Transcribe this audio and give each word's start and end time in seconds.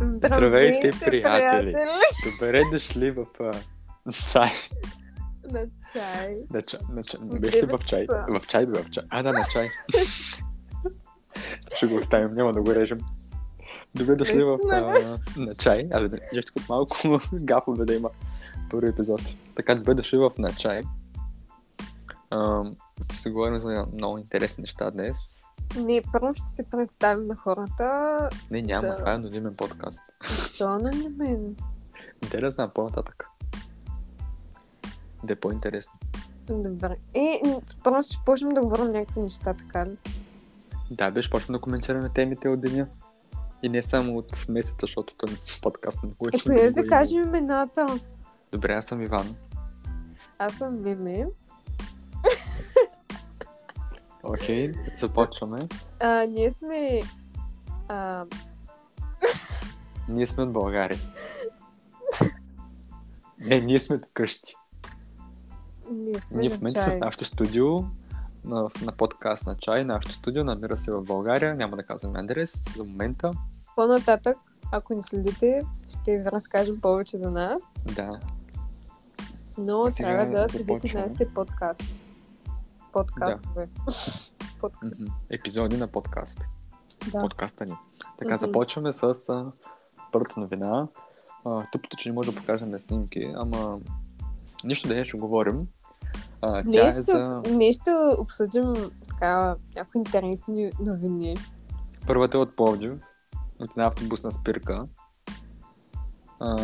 Здравейте, 0.00 0.90
приятели! 1.04 1.74
Добре 2.24 2.62
дошли 2.72 3.10
в 3.10 3.26
а, 3.40 3.52
чай. 4.32 4.50
На 5.52 5.66
чай. 5.92 6.38
На 6.50 6.62
чай. 6.62 6.80
На 6.90 7.04
чай. 7.04 7.20
Не 7.22 7.38
беше 7.38 7.62
ли 7.62 7.66
в 7.66 7.78
чай? 7.84 8.06
В 8.28 8.46
чай 8.46 8.66
бе, 8.66 8.82
в 8.82 8.90
чай. 8.90 9.04
А, 9.10 9.22
да, 9.22 9.32
на 9.32 9.44
чай. 9.52 9.68
Ще 11.76 11.86
го 11.86 11.96
оставим, 11.96 12.32
няма 12.32 12.52
да 12.52 12.62
го 12.62 12.74
режем. 12.74 12.98
Добре 13.94 14.16
дошли 14.16 14.44
в 14.44 14.58
а, 14.72 15.18
на 15.36 15.54
чай. 15.54 15.88
Абе, 15.92 16.18
нещо 16.34 16.52
като 16.56 16.72
малко 16.72 16.96
гафове 17.34 17.84
да 17.84 17.94
има 17.94 18.10
първи 18.70 18.88
епизод. 18.88 19.20
Така, 19.54 19.74
добре 19.74 19.94
дошли 19.94 20.18
в 20.18 20.30
на 20.38 20.52
чай. 20.52 20.82
Ще 23.04 23.16
се 23.16 23.30
говорим 23.30 23.58
за 23.58 23.86
много 23.94 24.18
интересни 24.18 24.62
неща 24.62 24.90
днес. 24.90 25.42
Не, 25.76 26.02
първо 26.12 26.34
ще 26.34 26.48
се 26.48 26.62
представим 26.62 27.26
на 27.26 27.36
хората. 27.36 28.28
Не, 28.50 28.62
няма, 28.62 28.88
Да. 28.88 28.96
това 28.96 29.12
е 29.12 29.14
анонимен 29.14 29.54
подкаст. 29.56 30.00
Що 30.54 30.64
анонимен? 30.64 31.56
Те 32.30 32.40
да 32.40 32.50
знам 32.50 32.70
по-нататък. 32.74 33.26
Да 35.24 35.32
е 35.32 35.36
по-интересно. 35.36 35.92
Добре. 36.48 36.96
И 37.14 37.40
м, 37.46 37.60
първо 37.84 38.02
ще 38.02 38.16
почнем 38.26 38.54
да 38.54 38.60
говорим 38.60 38.92
някакви 38.92 39.20
неща, 39.20 39.54
така 39.54 39.86
ли? 39.86 39.96
Да, 40.90 41.10
беше 41.10 41.30
почвам 41.30 41.52
да 41.52 41.60
коментираме 41.60 42.08
темите 42.08 42.48
от 42.48 42.60
деня. 42.60 42.86
И 43.62 43.68
не 43.68 43.82
само 43.82 44.16
от 44.18 44.48
месеца, 44.48 44.76
защото 44.80 45.14
той 45.16 45.36
подкаст 45.62 46.02
не 46.02 46.08
го 46.08 46.28
Ето, 46.32 46.48
да 46.74 46.86
кажем 46.88 47.22
имената. 47.22 47.86
Добре, 48.52 48.72
аз 48.72 48.84
съм 48.84 49.02
Иван. 49.02 49.36
Аз 50.38 50.54
съм 50.54 50.82
Мими. 50.82 51.26
Окей, 54.30 54.74
започваме. 54.96 55.68
А, 56.00 56.24
ние 56.24 56.50
сме... 56.50 57.02
А, 57.88 58.24
Ние 60.08 60.26
сме 60.26 60.42
от 60.42 60.52
България. 60.52 60.98
Не, 63.38 63.60
ние 63.60 63.78
сме 63.78 63.98
вкъщи. 63.98 64.54
ние 65.90 66.20
сме 66.20 66.38
Ние 66.38 66.50
в 66.50 66.60
момента 66.60 66.80
сме 66.80 66.96
в 66.96 66.98
нашото 66.98 67.24
студио, 67.24 67.78
на, 68.44 68.68
на 68.82 68.92
подкаст 68.96 69.46
на 69.46 69.56
чай. 69.56 69.84
Нашето 69.84 70.12
студио 70.12 70.44
намира 70.44 70.76
се 70.76 70.92
в 70.92 71.02
България. 71.02 71.54
Няма 71.54 71.76
да 71.76 71.82
казваме 71.82 72.20
адрес 72.20 72.64
за 72.76 72.84
момента. 72.84 73.30
По-нататък, 73.76 74.36
ако 74.72 74.94
ни 74.94 75.02
следите, 75.02 75.62
ще 75.88 76.18
ви 76.18 76.24
разкажем 76.24 76.80
повече 76.80 77.18
за 77.18 77.30
нас. 77.30 77.84
Да. 77.96 78.20
Но 79.58 79.90
сега 79.90 80.08
трябва 80.08 80.42
да 80.42 80.48
следите 80.48 80.98
нашите 80.98 81.28
подкасти. 81.34 82.09
Подкастове. 82.92 83.68
Подкаст. 84.60 85.00
Мгм. 85.00 85.12
Епизоди 85.30 85.76
на 85.76 85.86
подкаст. 85.88 86.40
Да. 87.12 87.18
подкаста 87.20 87.64
ни. 87.64 87.74
Така, 88.18 88.34
Мгм. 88.34 88.36
започваме 88.38 88.92
с 88.92 89.04
а, 89.28 89.52
първата 90.12 90.40
новина. 90.40 90.88
А, 91.44 91.64
тъпото, 91.72 91.96
че 91.96 92.08
не 92.08 92.14
може 92.14 92.30
да 92.32 92.36
покажем 92.36 92.78
снимки, 92.78 93.32
ама 93.36 93.78
нищо 94.64 94.88
да 94.88 94.94
не 94.94 95.04
ще 95.04 95.18
говорим. 95.18 95.68
А, 96.42 96.62
тя 96.62 96.80
е 96.80 96.82
Ние 96.82 96.92
ще, 96.92 97.02
за 97.02 97.42
ще 97.72 97.90
обсъдим 98.18 98.74
така, 99.08 99.56
някои 99.76 99.98
интересни 99.98 100.70
новини. 100.80 101.36
първата 102.06 102.36
е 102.36 102.40
от 102.40 102.56
Пловдив, 102.56 102.92
от 103.60 103.70
една 103.70 103.86
автобусна 103.86 104.32
спирка. 104.32 104.86
А, 106.40 106.54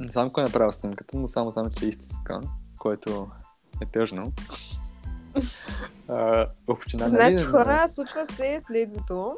не 0.00 0.12
знам 0.12 0.30
кой 0.30 0.42
е 0.42 0.46
направил 0.46 0.72
снимката, 0.72 1.16
но 1.16 1.28
само 1.28 1.50
знам, 1.50 1.70
че 1.70 1.84
е 1.84 1.88
истинска, 1.88 2.40
което 2.78 3.28
е 3.82 3.86
тъжно. 3.86 4.32
А, 6.08 6.46
община, 6.68 7.08
нали? 7.08 7.36
Значи 7.36 7.50
хора, 7.50 7.88
случва 7.88 8.26
се 8.26 8.58
следното. 8.60 9.36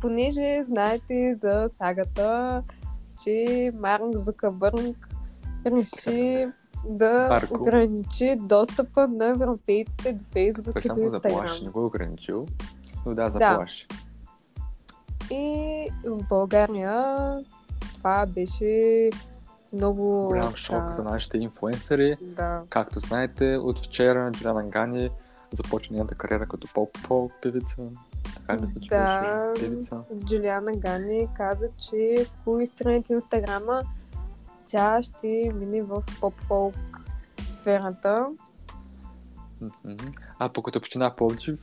Понеже 0.00 0.62
знаете 0.62 1.34
за 1.34 1.66
сагата, 1.68 2.62
че 3.24 3.68
Марк 3.82 4.02
Зукърбърг 4.14 5.08
реши 5.66 6.46
да 6.88 7.26
Марко. 7.30 7.54
ограничи 7.54 8.36
достъпа 8.40 9.08
на 9.08 9.26
европейците 9.26 10.12
до 10.12 10.24
Фейсбук 10.24 10.82
Той 10.82 10.98
и 10.98 11.02
до 11.02 11.08
заплаши, 11.08 11.34
не 11.34 11.44
Инстаграм. 11.44 11.72
го 11.72 11.80
е 11.80 11.84
ограничил. 11.84 12.46
Но 13.06 13.14
да, 13.14 13.30
заплаши. 13.30 13.86
И 15.30 15.88
в 16.04 16.28
България 16.28 17.38
това 17.94 18.26
беше 18.26 19.10
много... 19.74 20.26
Голям 20.26 20.54
шок 20.54 20.76
така, 20.76 20.92
за 20.92 21.02
нашите 21.02 21.38
инфуенсъри. 21.38 22.16
Да. 22.20 22.62
Както 22.68 22.98
знаете, 22.98 23.56
от 23.56 23.78
вчера 23.78 24.32
Джуляна 24.32 24.64
Гани 24.64 25.10
започна 25.52 25.94
нейната 25.94 26.14
кариера 26.14 26.46
като 26.46 26.68
поп-поп 26.74 27.32
певица. 27.42 27.82
Така 28.34 28.60
мисля, 28.60 28.80
че 28.80 28.88
Да. 28.88 29.52
беше 29.54 29.64
певица. 29.66 30.00
Джулиана 30.24 30.76
Гани 30.76 31.28
каза, 31.36 31.68
че 31.78 32.26
по 32.44 32.66
страници 32.66 33.12
Инстаграма 33.12 33.82
тя 34.66 35.02
ще 35.02 35.50
мине 35.54 35.82
в 35.82 36.04
поп-фолк 36.20 36.74
сферата. 37.50 38.26
А 40.38 40.48
пък 40.48 40.66
от 40.66 40.76
община 40.76 41.14
Пловдив, 41.14 41.60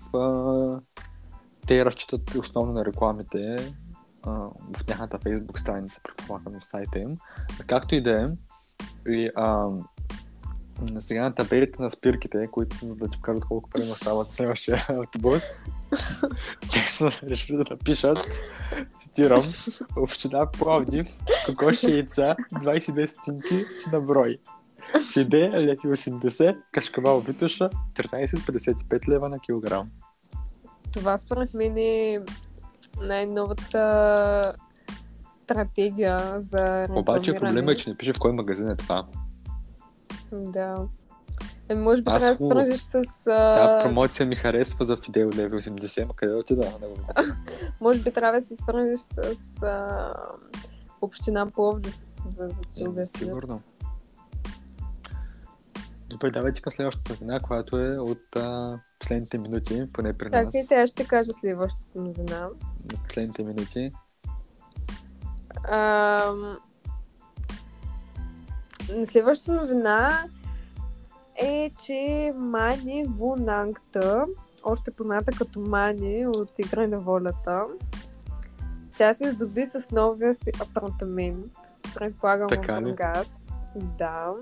те 1.68 1.86
разчитат 1.86 2.36
основно 2.36 2.74
на 2.74 2.86
рекламите 2.86 3.74
а, 4.24 4.32
в 4.78 4.86
тяхната 4.88 5.20
фейсбук 5.20 5.60
страница, 5.60 6.02
предполагам 6.04 6.60
в 6.60 6.64
сайта 6.64 7.00
им. 7.00 7.18
Както 7.68 7.96
и 7.96 8.02
да 8.02 8.22
е, 8.22 8.28
и, 9.12 9.30
а, 9.36 9.68
сега 11.00 11.24
на 11.24 11.36
табелите 11.36 11.82
на 11.82 11.90
спирките, 11.90 12.48
които 12.52 12.78
са 12.78 12.86
за 12.86 12.96
да 12.96 13.08
ти 13.08 13.18
покажат 13.18 13.46
колко 13.46 13.70
пари 13.70 13.84
му 13.84 13.96
стават 13.96 14.30
в 14.30 14.34
следващия 14.34 14.86
автобус, 14.90 15.44
те 16.74 16.80
са 16.80 17.12
решили 17.24 17.58
да 17.58 17.66
напишат, 17.70 18.28
цитирам, 18.96 19.44
Община 19.98 20.52
Пловдив, 20.52 21.08
кокоши 21.46 21.92
яйца, 21.92 22.36
22 22.54 23.06
стотинки 23.06 23.66
на 23.92 24.02
брой. 24.02 24.38
Фиде, 25.14 25.50
леви 25.50 25.78
80, 25.78 26.58
кашкавал 26.72 27.20
витуша, 27.20 27.70
13,55 27.94 29.10
лева 29.10 29.30
на 29.30 29.40
килограм. 29.40 29.90
Това 30.94 31.18
според 31.18 31.54
мен 31.54 31.78
е 31.78 32.20
най-новата 33.02 34.54
стратегия 35.30 36.40
за 36.40 36.88
Обаче 36.90 37.34
проблема 37.34 37.72
е, 37.72 37.76
че 37.76 37.90
не 37.90 37.98
пише 37.98 38.14
в 38.14 38.20
кой 38.20 38.32
магазин 38.32 38.70
е 38.70 38.76
това. 38.76 39.08
Да. 40.32 40.88
Е, 41.70 41.76
може 41.76 42.02
би 42.02 42.12
Аз 42.12 42.22
трябва 42.22 42.38
да 42.38 42.44
свържеш 42.44 42.80
с... 42.80 43.28
А... 43.28 43.80
промоция 43.84 44.26
ми 44.26 44.36
харесва 44.36 44.86
за 44.86 44.98
Фидел 44.98 45.30
леви 45.36 45.56
80, 45.56 46.06
ма 46.06 46.14
къде 46.16 46.36
отида? 46.36 46.74
Може 47.82 48.00
би 48.00 48.12
трябва 48.12 48.40
да 48.40 48.46
се 48.46 48.56
свържеш 48.56 49.00
с 49.00 49.64
а... 49.64 50.14
община 51.02 51.52
Пловдив, 51.52 51.98
за 52.28 52.48
да 52.48 52.68
си 52.68 52.88
обяснят. 52.88 53.28
Сигурно. 53.28 53.62
Добре, 56.10 56.32
давайте 56.32 56.62
към 56.62 56.72
следващата 56.72 57.14
новина, 57.14 57.40
която 57.40 57.78
е 57.78 57.98
от 57.98 58.36
а, 58.36 58.80
последните 59.02 59.38
минути, 59.38 59.88
поне 59.94 60.14
при 60.18 60.30
нас. 60.30 60.46
Чакайте, 60.46 60.76
аз 60.76 60.90
ще 60.90 61.08
кажа 61.08 61.34
следващата 61.34 62.02
новина. 62.02 62.50
Последните 63.08 63.44
минути. 63.44 63.92
Ам, 65.72 66.58
Следващата 69.06 69.54
новина 69.54 70.24
е, 71.36 71.72
че 71.86 72.34
Мани 72.36 73.06
Вунангта, 73.08 74.26
още 74.64 74.92
позната 74.92 75.32
като 75.32 75.60
Мани 75.60 76.28
от 76.28 76.60
Игра 76.60 76.88
на 76.88 77.00
волята, 77.00 77.62
тя 78.98 79.14
се 79.14 79.30
здоби 79.30 79.66
с 79.66 79.92
новия 79.92 80.34
си 80.34 80.52
апартамент. 80.62 81.54
Предполагам 81.96 82.48
Така. 82.48 82.82
Да. 83.76 84.34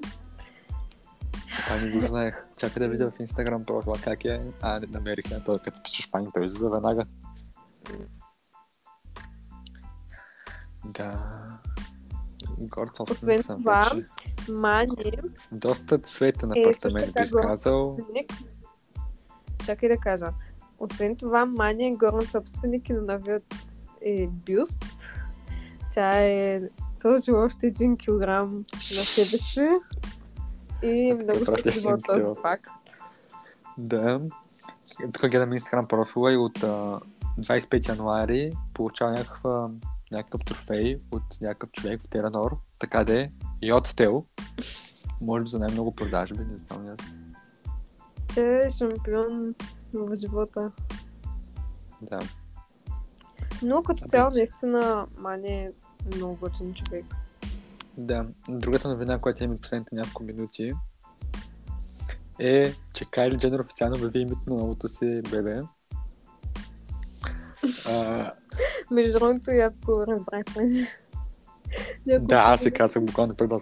Не 1.75 1.91
го 1.91 2.01
знаех. 2.01 2.45
Чакай 2.57 2.79
да 2.79 2.89
видя 2.89 3.11
в 3.11 3.19
Инстаграм 3.19 3.63
профила 3.63 3.95
как 4.03 4.25
е. 4.25 4.41
А, 4.61 4.79
не 4.79 4.87
намерих 4.87 5.31
я. 5.31 5.43
Той 5.43 5.59
като 5.59 5.83
пишеш 5.83 6.11
пани, 6.11 6.27
той 6.33 6.45
излиза 6.45 6.69
веднага. 6.69 7.05
Да. 10.85 11.39
Горд 12.59 12.99
Освен 12.99 13.41
съм 13.41 13.59
това, 13.59 13.89
вече. 13.93 14.05
Мани 14.51 15.11
Доста 15.51 15.97
цветен 15.97 16.51
е 16.55 16.61
апартамент 16.61 17.13
бих 17.13 17.31
казал. 17.31 17.79
собственик. 17.79 18.31
Чакай 19.65 19.89
да 19.89 19.97
кажа. 19.97 20.27
Освен 20.79 21.15
това, 21.15 21.45
Мани 21.45 21.87
е 21.87 21.95
горен 21.95 22.27
собственик 22.27 22.89
и 22.89 22.93
на 22.93 23.01
новият 23.01 23.55
е 24.01 24.27
бюст. 24.27 24.85
Тя 25.93 26.19
е 26.19 26.61
сложила 26.91 27.45
още 27.45 27.67
един 27.67 27.97
килограм 27.97 28.55
на 28.73 29.03
себе 29.03 29.37
си. 29.37 29.69
И 30.83 31.13
много 31.13 31.39
праща 31.45 31.59
щастлива 31.59 31.93
от 31.93 32.05
този 32.05 32.41
факт. 32.41 32.69
Да. 33.77 34.21
Тук 35.13 35.31
гледам 35.31 35.53
Инстаграм 35.53 35.87
профила 35.87 36.33
и 36.33 36.37
от 36.37 36.63
а, 36.63 36.99
25 37.39 37.89
януари 37.89 38.51
получава 38.73 39.11
някаква, 39.11 39.69
някакъв 40.11 40.41
трофей 40.45 40.97
от 41.11 41.41
някакъв 41.41 41.71
човек 41.71 42.01
в 42.01 42.07
Теранор. 42.07 42.57
Така 42.79 43.03
да 43.03 43.21
е. 43.21 43.29
И 43.61 43.73
от 43.73 43.95
Тел. 43.95 44.23
Може 45.21 45.43
би 45.43 45.49
за 45.49 45.59
най-много 45.59 45.95
продажби, 45.95 46.37
не 46.37 46.57
знам 46.57 46.95
аз. 46.99 47.15
Тя 48.27 48.65
е 48.65 48.69
шампион 48.69 49.55
в 49.93 50.15
живота. 50.15 50.71
Да. 52.01 52.19
Но 53.63 53.83
като 53.83 54.05
цяло, 54.05 54.31
наистина, 54.31 55.07
Мани 55.17 55.47
е 55.47 55.71
много 56.15 56.35
готин 56.35 56.73
човек. 56.73 57.05
Да. 57.97 58.25
Другата 58.49 58.89
новина, 58.89 59.19
която 59.19 59.43
имаме 59.43 59.59
последните 59.59 59.95
няколко 59.95 60.23
минути 60.23 60.73
е, 62.39 62.73
че 62.93 63.05
Кайли 63.05 63.37
Дженър 63.37 63.59
официално 63.59 63.95
обяви 63.95 64.19
името 64.19 64.41
на 64.47 64.55
новото 64.55 64.87
си 64.87 65.21
бебе. 65.31 65.61
А, 67.87 68.31
Между 68.91 69.19
другото, 69.19 69.51
и 69.51 69.59
аз 69.59 69.77
го 69.77 70.07
разбрах 70.07 70.43
през. 70.55 70.69
да, 72.05 72.35
аз 72.35 72.61
си 72.61 72.71
казах 72.71 73.03
буквално 73.05 73.35
преди 73.35 73.49
да 73.49 73.59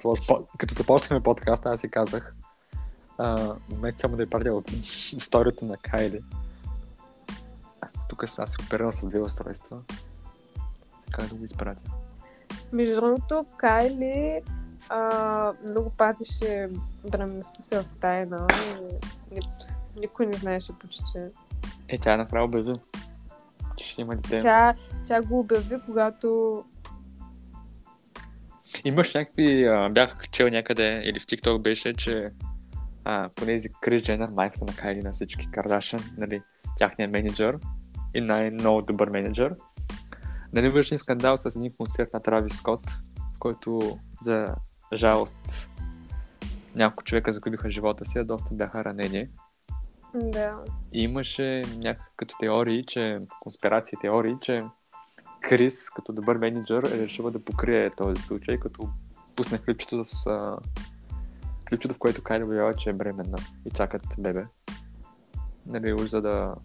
Като 0.57 0.73
започнахме 0.73 1.23
подкаста, 1.23 1.69
аз 1.69 1.79
си 1.79 1.89
казах. 1.89 2.35
Момент 3.69 3.99
само 3.99 4.15
да 4.15 4.23
я 4.23 4.29
пратя 4.29 4.53
в 4.53 4.63
историята 5.17 5.65
на 5.65 5.77
Кайли. 5.77 6.21
Тук 8.09 8.29
сега 8.29 8.47
се 8.47 8.57
оперирам 8.65 8.91
с 8.91 9.07
две 9.07 9.21
устройства. 9.21 9.81
Как 11.11 11.27
да 11.27 11.35
го 11.35 11.45
изпратя? 11.45 11.91
Между 12.73 12.95
другото, 12.95 13.45
Кайли 13.57 14.41
а, 14.89 15.53
много 15.69 15.89
пазеше 15.89 16.69
бременността 17.11 17.59
си 17.61 17.75
в 17.75 17.85
тайна. 17.99 18.47
и 19.31 19.35
ни- 19.35 19.49
Никой 19.99 20.25
не 20.25 20.33
знаеше 20.33 20.73
почти. 20.79 21.03
Е, 21.87 21.97
тя 21.97 22.17
направо 22.17 22.45
обяви, 22.45 22.73
че 23.77 23.85
ще 23.87 24.01
има 24.01 24.15
дете. 24.15 24.37
Тя, 24.37 24.73
тя 25.05 25.21
го 25.21 25.39
обяви, 25.39 25.75
когато 25.85 26.63
Имаш 28.85 29.13
някакви, 29.13 29.65
а, 29.65 29.89
бях 29.89 30.29
чел 30.29 30.49
някъде, 30.49 31.01
или 31.05 31.19
в 31.19 31.25
TikTok 31.25 31.61
беше, 31.61 31.93
че 31.93 32.31
а, 33.05 33.29
понези 33.29 33.69
Крис 33.81 34.03
Дженър, 34.03 34.29
майката 34.29 34.65
на 34.65 34.75
Кайли 34.75 35.01
на 35.01 35.11
всички 35.11 35.51
Кардашан, 35.51 35.99
нали, 36.17 36.41
тяхният 36.77 37.11
менеджер 37.11 37.57
и 38.13 38.21
най-много 38.21 38.81
добър 38.81 39.09
менеджер, 39.09 39.55
нали 40.53 40.67
един 40.67 40.97
скандал 40.97 41.37
с 41.37 41.55
един 41.55 41.73
концерт 41.77 42.09
на 42.13 42.19
Травис 42.19 42.53
Скот, 42.53 42.89
в 43.35 43.39
който 43.39 43.99
за 44.21 44.55
жалост 44.93 45.69
няколко 46.77 47.03
човека 47.03 47.33
загубиха 47.33 47.69
живота 47.69 48.05
си, 48.05 48.19
а 48.19 48.23
доста 48.23 48.53
бяха 48.53 48.85
ранени. 48.85 49.27
да, 50.15 50.57
И 50.93 51.03
имаше 51.03 51.63
някакви 51.77 52.11
като 52.15 52.35
теории, 52.39 52.83
че 52.85 53.19
конспирации 53.39 53.97
теории, 54.01 54.35
че 54.41 54.63
Крис, 55.41 55.89
като 55.89 56.13
добър 56.13 56.37
менеджер, 56.37 56.83
е 56.83 56.97
решила 56.97 57.31
да 57.31 57.39
покрие 57.39 57.89
този 57.89 58.21
случай, 58.21 58.59
като 58.59 58.89
пусне 59.35 59.57
клипчето 59.57 60.05
с 60.05 60.27
а, 60.27 60.57
клипчето, 61.69 61.93
в 61.93 61.99
което 61.99 62.23
Кайли 62.23 62.43
обявява, 62.43 62.73
че 62.73 62.89
е 62.89 62.93
бременна 62.93 63.37
и 63.65 63.69
чакат 63.69 64.03
бебе. 64.19 64.45
Нали, 65.65 65.93
уж 65.93 66.09
за 66.09 66.21
да 66.21 66.55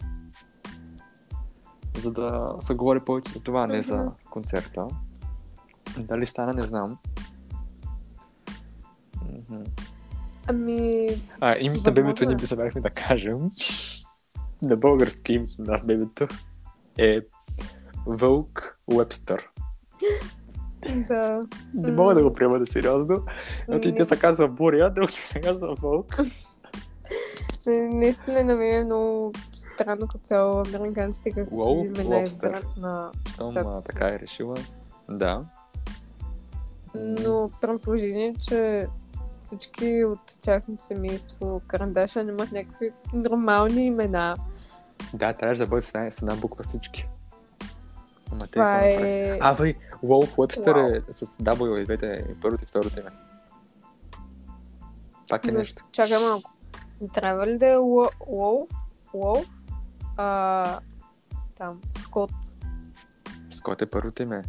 за 1.95 2.11
да 2.11 2.55
се 2.59 2.73
говори 2.75 2.99
повече 2.99 3.31
за 3.31 3.39
това, 3.39 3.67
не 3.67 3.81
за 3.81 4.11
концерта. 4.25 4.87
Дали 5.99 6.25
стана, 6.25 6.53
не 6.53 6.63
знам. 6.63 6.97
Ами 10.47 11.07
А, 11.39 11.55
името 11.59 11.83
на 11.83 11.91
бебето 11.91 12.25
ни 12.25 12.33
е. 12.33 12.35
би 12.35 12.45
забравихме 12.45 12.81
да 12.81 12.89
кажем. 12.89 13.37
на 14.61 14.77
български 14.77 15.33
името 15.33 15.53
на 15.59 15.77
бебето 15.77 16.27
е 16.97 17.19
Вълк 18.05 18.77
Уебстър. 18.87 19.49
да. 20.97 21.41
Не 21.73 21.91
мога 21.91 22.15
да 22.15 22.23
го 22.23 22.33
приема 22.33 22.59
на 22.59 22.65
сериозно. 22.65 23.23
Но 23.69 23.79
ти 23.79 23.87
Не- 23.87 23.95
те 23.95 24.05
се 24.05 24.19
казва 24.19 24.47
Буря, 24.47 24.93
другото 24.93 25.13
се 25.13 25.41
казва 25.41 25.75
Вълк. 25.75 26.17
Не- 27.67 27.87
Наистина 27.87 28.43
на 28.43 28.55
мен 28.55 28.81
е 28.81 28.83
много 28.83 29.33
странно 29.57 30.07
като 30.07 30.23
цяло 30.23 30.63
американците 30.75 31.31
какви 31.31 31.55
Уолф, 31.55 31.85
имена 31.85 32.21
избират 32.21 32.77
на... 32.77 33.11
Щом 33.33 33.53
така 33.87 34.07
е 34.07 34.19
решила. 34.19 34.55
Да. 35.09 35.45
Но 36.95 37.51
при 37.61 37.77
положение, 37.77 38.35
че 38.47 38.87
всички 39.43 40.03
от 40.05 40.19
тяхното 40.41 40.83
семейство 40.83 41.61
Карандаша 41.67 42.21
имат 42.21 42.51
някакви 42.51 42.91
нормални 43.13 43.85
имена. 43.85 44.35
Да, 45.13 45.33
трябваше 45.33 45.59
да 45.59 45.67
бъде 45.67 45.81
с 45.81 46.21
една, 46.21 46.35
буква 46.35 46.63
всички. 46.63 47.09
Ама 48.31 48.41
те 48.41 48.51
Това 48.51 48.73
направиха? 48.73 49.07
е... 49.07 49.39
А, 49.41 49.53
бе, 49.55 49.75
Уолф 50.01 50.37
Уебстър 50.37 50.75
е 50.75 51.13
с 51.13 51.25
W 51.25 51.81
и 51.81 51.83
двете, 51.83 52.25
и 52.31 52.41
първото 52.41 52.63
и 52.63 52.67
второто 52.67 52.99
име. 52.99 53.09
Пак 55.29 55.45
е 55.45 55.51
Но 55.51 55.59
нещо. 55.59 55.83
Чакай 55.91 56.17
малко. 56.19 56.51
Трябва 57.07 57.47
ли 57.47 57.57
да 57.57 57.67
е 57.67 57.77
Уолф? 58.27 58.69
Уолф? 59.13 59.47
А, 60.17 60.79
там, 61.55 61.81
Скот. 61.97 62.31
Скот 63.49 63.81
е 63.81 63.89
първото 63.89 64.21
име. 64.21 64.41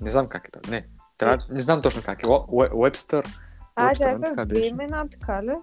Не 0.00 0.10
знам 0.10 0.28
как 0.28 0.48
е 0.48 0.50
това. 0.50 0.70
Не. 0.70 0.86
Трябва... 1.18 1.38
Не 1.50 1.60
знам 1.60 1.82
точно 1.82 2.02
как 2.02 2.22
е. 2.22 2.26
Уебстър. 2.74 3.28
А, 3.76 3.94
тя 3.94 4.10
е 4.10 4.16
с 4.16 4.46
две 4.46 4.60
имена, 4.60 5.08
така 5.08 5.42
ли? 5.42 5.54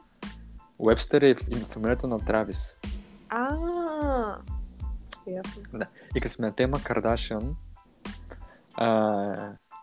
Уебстър 0.80 1.22
е 1.22 1.34
в- 1.34 1.68
фамилията 1.68 2.08
на 2.08 2.20
Травис. 2.20 2.76
А, 3.30 3.50
ясно. 5.28 5.64
И 6.16 6.22
като 6.22 6.36
сме 6.36 6.48
на 6.48 6.54
тема 6.56 6.84
Кардашиан, 6.84 7.56
а, 8.76 8.88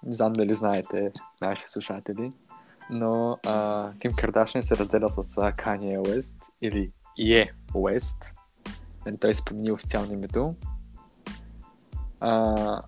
не 0.02 0.12
знам 0.14 0.32
дали 0.32 0.52
знаете, 0.52 1.12
наши 1.40 1.64
слушатели, 1.68 2.32
но 2.90 3.38
а, 3.46 3.90
Ким 3.98 4.12
Кардашиан 4.12 4.62
се 4.62 4.76
разделя 4.76 5.10
с 5.10 5.18
а, 5.38 5.52
Kanye 5.52 5.98
West 5.98 6.36
или 6.62 6.92
Е 7.18 7.50
Уест. 7.74 8.32
Нали, 9.06 9.16
той 9.18 9.34
си 9.34 9.44
промени 9.44 9.72
официално 9.72 10.12
името. 10.12 10.54
А, 12.20 12.82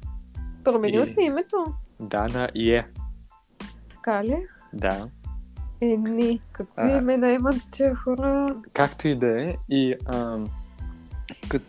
Променил 0.64 1.00
И- 1.00 1.06
си 1.06 1.20
името? 1.20 1.64
да, 2.00 2.28
на 2.28 2.48
Е. 2.56 2.86
Така 3.88 4.24
ли? 4.24 4.46
Да. 4.72 5.08
Е, 5.80 5.96
не. 5.96 6.38
Какви 6.52 6.72
А. 6.76 6.96
имена 6.98 7.30
имат 7.30 7.56
тия 7.72 7.94
хора? 7.94 8.54
Както 8.72 9.08
и 9.08 9.18
да 9.18 9.42
е, 9.42 9.56
и 9.68 9.94
ам, 10.06 10.46
като, 11.48 11.64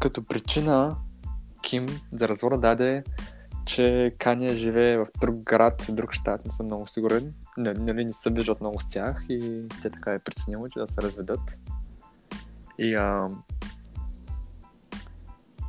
като 0.00 0.24
причина 0.24 0.96
Ким 1.62 1.86
за 2.12 2.28
развода 2.28 2.58
даде, 2.58 3.04
че 3.66 4.14
Кания 4.18 4.54
живее 4.54 4.98
в 4.98 5.06
друг 5.20 5.36
град, 5.36 5.82
в 5.82 5.92
друг 5.92 6.12
щат, 6.12 6.44
не 6.44 6.52
съм 6.52 6.66
много 6.66 6.86
сигурен. 6.86 7.34
Н- 7.60 7.78
Нали 7.78 8.04
не 8.04 8.12
се 8.12 8.30
виждат 8.30 8.60
много 8.60 8.80
с 8.80 8.88
тях 8.88 9.24
и 9.28 9.62
тя 9.82 9.90
така 9.90 10.12
е 10.14 10.18
преценила, 10.18 10.70
че 10.70 10.78
да 10.78 10.88
се 10.88 11.02
разведат. 11.02 11.58
И 12.78 12.94
ам, 12.94 13.42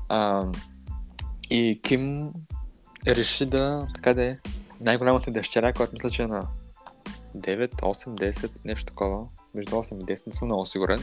ам, 0.09 0.51
и 1.49 1.79
Ким 1.83 2.33
реши 3.07 3.45
да, 3.45 3.87
така 3.95 4.13
да 4.13 4.23
е, 4.23 4.37
най-голямата 4.81 5.31
дъщеря, 5.31 5.73
която 5.73 5.93
мисля, 5.93 6.09
че 6.09 6.23
е 6.23 6.27
на 6.27 6.47
9, 7.37 7.73
8, 7.73 8.31
10, 8.31 8.51
нещо 8.65 8.85
такова, 8.85 9.25
между 9.55 9.75
8 9.75 10.01
и 10.01 10.05
10, 10.05 10.27
не 10.27 10.33
съм 10.33 10.47
много 10.47 10.65
сигурен, 10.65 10.99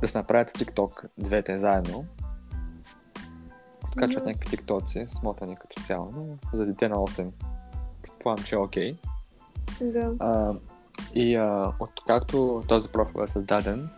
да 0.00 0.08
се 0.08 0.18
направят 0.18 0.48
TikTok 0.48 1.04
двете 1.18 1.58
заедно. 1.58 2.06
Откачват 3.84 4.22
Мгм. 4.22 4.30
някакви 4.30 4.56
тиктоци, 4.56 5.04
смотани 5.08 5.56
като 5.56 5.82
цяло, 5.82 6.12
но 6.16 6.38
за 6.52 6.66
дете 6.66 6.88
на 6.88 6.96
8 6.96 7.32
предполагам, 8.02 8.44
че 8.44 8.54
е 8.54 8.58
окей. 8.58 8.96
Да. 9.80 10.14
А, 10.20 10.54
и 11.14 11.36
а, 11.36 11.72
откакто 11.80 12.62
този 12.68 12.88
профил 12.88 13.22
е 13.22 13.26
създаден, 13.26 13.88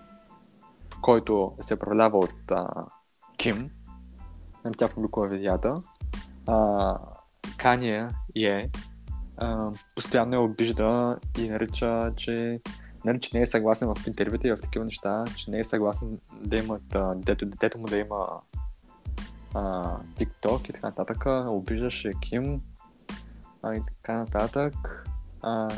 който 1.02 1.52
се 1.60 1.74
управлява 1.74 2.18
от 2.18 2.50
а, 2.50 2.66
Ким, 3.36 3.70
нали, 4.64 4.74
тя 4.74 4.88
публикува 4.88 5.28
видеята, 5.28 5.82
а, 6.46 6.98
Кания 7.58 8.08
е 8.36 8.70
а, 9.36 9.70
постоянно 9.94 10.34
я 10.34 10.40
обижда 10.40 11.18
и 11.38 11.48
нарича, 11.48 12.12
че, 12.16 12.60
нали, 13.04 13.20
че 13.20 13.36
не 13.36 13.42
е 13.42 13.46
съгласен 13.46 13.94
в 13.94 14.06
интервюта 14.06 14.48
и 14.48 14.52
в 14.52 14.60
такива 14.62 14.84
неща, 14.84 15.24
че 15.36 15.50
не 15.50 15.58
е 15.58 15.64
съгласен 15.64 16.18
да 16.42 16.56
имат 16.56 16.94
а, 16.94 17.14
детето, 17.14 17.46
детето 17.46 17.78
му 17.78 17.86
да 17.86 17.96
има 17.96 18.40
TikTok 20.18 20.70
и 20.70 20.72
така 20.72 20.86
нататък. 20.86 21.24
Обиждаше 21.26 22.12
Ким 22.20 22.60
а, 23.62 23.74
и 23.74 23.80
така 23.86 24.12
нататък. 24.12 25.06
А, 25.42 25.68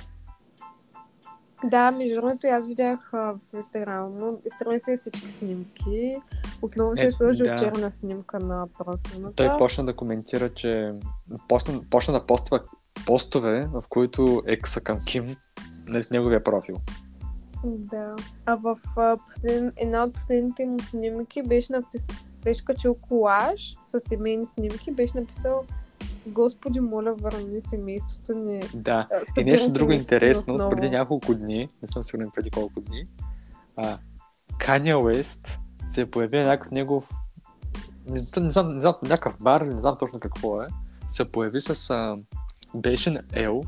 Да, 1.64 1.90
между 1.90 2.14
другото, 2.14 2.47
аз 2.47 2.66
видях 2.66 3.11
а, 3.14 3.19
в 3.19 3.40
Инстаграм 3.54 4.19
му, 4.19 4.42
изтръгна 4.47 4.81
се 4.81 4.97
всички 4.97 5.28
снимки. 5.28 6.16
Отново 6.62 6.97
се 6.97 7.04
Е, 7.04 7.07
е 7.07 7.12
сложил 7.12 7.47
да. 7.47 7.57
черна 7.57 7.90
снимка 7.90 8.38
на 8.38 8.66
профилната. 8.78 9.49
Той 9.49 9.59
почна 9.59 9.85
да 9.85 9.97
коментира, 9.97 10.54
че 10.54 10.95
почна, 11.49 11.81
почна 11.90 12.14
да 12.14 12.26
поства 12.26 12.61
постове, 13.07 13.69
в 13.73 13.85
които 13.88 14.42
екса 14.47 14.81
към 14.81 15.00
Ким 15.07 15.37
нали, 15.88 16.02
в 16.02 16.11
неговия 16.11 16.45
профил. 16.45 16.76
Да. 17.64 18.16
А 18.47 18.54
в 18.54 18.76
а, 18.97 19.16
послед... 19.16 19.73
една 19.76 20.04
от 20.04 20.12
последните 20.12 20.66
му 20.66 20.81
снимки 20.81 21.42
беше, 21.42 21.73
напис... 21.73 22.09
беше 22.45 22.64
качил 22.64 22.95
колаж 22.95 23.76
с 23.85 24.00
семейни 24.00 24.47
снимки, 24.47 24.90
беше 24.90 25.19
написал 25.19 25.64
Господи, 26.26 26.81
моля, 26.81 27.14
върни 27.14 27.61
семейството 27.61 28.35
ни. 28.35 28.62
Да. 28.75 29.09
А, 29.37 29.41
И 29.41 29.45
нещо 29.45 29.73
друго 29.73 29.93
интересно, 29.93 30.55
отново. 30.55 30.71
преди 30.71 30.91
няколко 30.91 31.35
дни, 31.35 31.69
не 31.83 31.88
съм 31.88 32.02
сигурен 32.02 32.31
преди 32.35 32.50
колко 32.50 32.81
дни, 32.81 33.05
а, 33.76 33.99
Kanye 34.52 34.95
West 34.95 35.59
се 35.87 36.00
е 36.00 36.11
появил 36.11 36.41
някакъв 36.41 36.71
негов 36.71 37.09
не, 38.07 38.17
знам- 38.19 38.45
не, 38.45 38.50
знам, 38.50 38.69
не 38.75 38.81
знам, 38.81 38.95
някакъв 39.02 39.37
бар, 39.41 39.61
не 39.61 39.81
знам 39.81 39.97
точно 39.99 40.21
какво 40.21 40.61
е, 40.62 40.67
се 41.09 41.25
появи 41.25 41.61
с 41.61 41.91
а, 41.91 42.17
беше 42.75 43.11
на 43.11 43.23
Ел, 43.33 43.61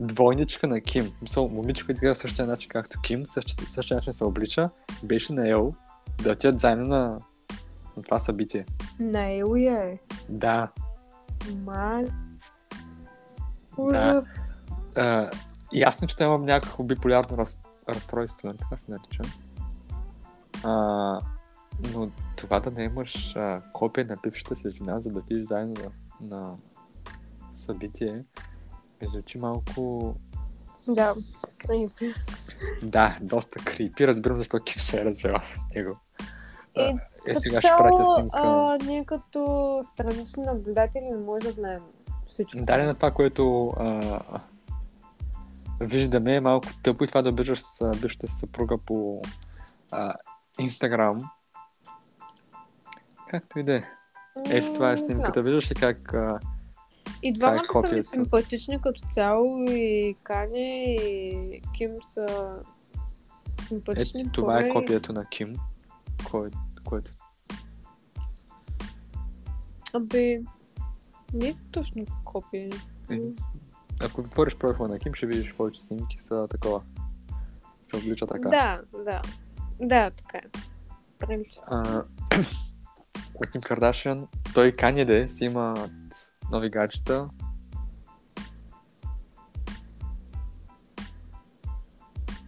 двойничка 0.00 0.66
на 0.68 0.80
Ким. 0.80 1.12
Мисъл, 1.22 1.48
момичка 1.48 1.92
изглежда 1.92 2.14
същия 2.14 2.46
начин 2.46 2.68
както 2.68 3.00
Ким, 3.00 3.26
същия, 3.26 3.66
същия 3.70 3.94
начин 3.94 4.12
се 4.12 4.24
облича, 4.24 4.70
беше 5.02 5.32
на 5.32 5.48
Ел 5.48 5.74
да 6.22 6.32
отидат 6.32 6.60
заедно 6.60 6.86
на, 6.86 7.18
на 7.96 8.02
това 8.02 8.18
събитие. 8.18 8.66
На 9.00 9.32
Елуя 9.32 9.84
е. 9.84 9.98
Да. 10.28 10.68
Май. 11.64 12.06
Ужас. 13.76 14.26
А, 14.96 15.30
ясно, 15.72 16.08
че 16.08 16.24
имам 16.24 16.44
някакво 16.44 16.84
биполярно 16.84 17.38
раз, 17.38 17.60
разстройство, 17.88 18.48
нали 18.48 18.58
така 18.58 18.76
се 18.76 18.90
нарича. 18.90 19.22
А, 20.64 20.72
но 21.92 22.10
това 22.36 22.60
да 22.60 22.70
не 22.70 22.84
имаш 22.84 23.36
а, 23.36 23.62
копия 23.72 24.06
на 24.06 24.16
бившата 24.22 24.56
си 24.56 24.70
жена, 24.70 25.00
за 25.00 25.10
да 25.10 25.18
отидеш 25.18 25.46
заедно 25.46 25.74
на, 26.20 26.36
на 26.36 26.56
събитие, 27.54 28.22
ми 29.02 29.08
звучи 29.08 29.38
малко... 29.38 30.14
Да, 30.88 31.14
крипи. 31.58 32.14
Да, 32.82 33.18
доста 33.22 33.64
крипи. 33.64 34.06
Разбирам 34.06 34.38
защо 34.38 34.60
Ким 34.64 34.78
се 34.78 35.00
е 35.00 35.04
развела 35.04 35.42
с 35.42 35.56
него. 35.74 35.98
Е, 36.74 36.82
А, 36.82 36.88
е, 36.88 36.96
Като 37.24 37.40
сега 37.40 37.60
ще 37.60 37.70
пратя 37.70 37.96
цяло, 37.96 38.16
снимка. 38.16 38.38
а, 38.38 38.78
ние 38.78 39.04
като 39.04 39.40
странични 39.84 40.42
наблюдатели 40.42 41.04
не 41.04 41.16
може 41.16 41.46
да 41.46 41.52
знаем 41.52 41.80
всичко. 42.26 42.58
Дали 42.58 42.82
на 42.82 42.94
това, 42.94 43.10
което 43.10 43.68
а, 43.68 44.20
виждаме 45.80 46.34
е 46.34 46.40
малко 46.40 46.68
тъпо 46.82 47.04
и 47.04 47.08
това 47.08 47.22
да 47.22 47.28
обиждаш 47.28 47.60
с 47.60 47.90
бившата 47.92 48.28
съпруга 48.28 48.78
по 48.78 49.22
а, 49.92 50.14
Инстаграм. 50.60 51.18
Както 53.28 53.58
и 53.58 53.62
да 53.62 53.74
е. 53.74 53.84
Ето 54.46 54.74
това 54.74 54.92
е 54.92 54.96
снимката. 54.96 55.42
Виждаш 55.42 55.70
ли 55.70 55.74
как... 55.74 56.14
А, 56.14 56.38
И 57.22 57.28
е 57.28 57.32
двамата 57.32 57.58
са 57.82 57.88
ми 57.88 58.00
симпатични 58.02 58.82
като 58.82 59.00
цяло 59.10 59.56
и 59.60 60.16
Кане 60.22 60.94
и 60.94 61.62
Ким 61.74 61.90
са 62.02 62.56
симпатични. 63.62 64.20
е, 64.20 64.24
това 64.32 64.60
е 64.60 64.66
и- 64.66 64.70
копието 64.70 65.12
на 65.12 65.24
Ким, 65.24 65.54
кое, 66.30 66.50
което... 66.84 67.12
Абе, 69.94 70.40
не 71.34 71.48
е 71.48 71.54
точно 71.72 72.04
копия. 72.24 72.70
Е, 73.10 73.20
Ако 74.04 74.20
отвориш 74.20 74.56
профила 74.56 74.88
на 74.88 74.98
Ким, 74.98 75.14
ще 75.14 75.26
видиш 75.26 75.54
повече 75.54 75.82
снимки 75.82 76.16
са 76.20 76.46
такова. 76.50 76.82
Се 77.86 77.96
облича 77.96 78.26
така. 78.26 78.48
Да, 78.48 78.82
да. 79.04 79.22
Да, 79.80 80.10
така 80.10 80.38
е. 80.38 80.50
Прилича. 81.18 81.60
А, 81.66 82.04
Ким 83.52 83.60
Кардашиан, 83.60 84.28
той 84.54 84.68
и 84.68 85.04
де 85.04 85.28
си 85.28 85.44
имат 85.44 85.90
нови 86.50 86.70
гаджета. 86.70 87.28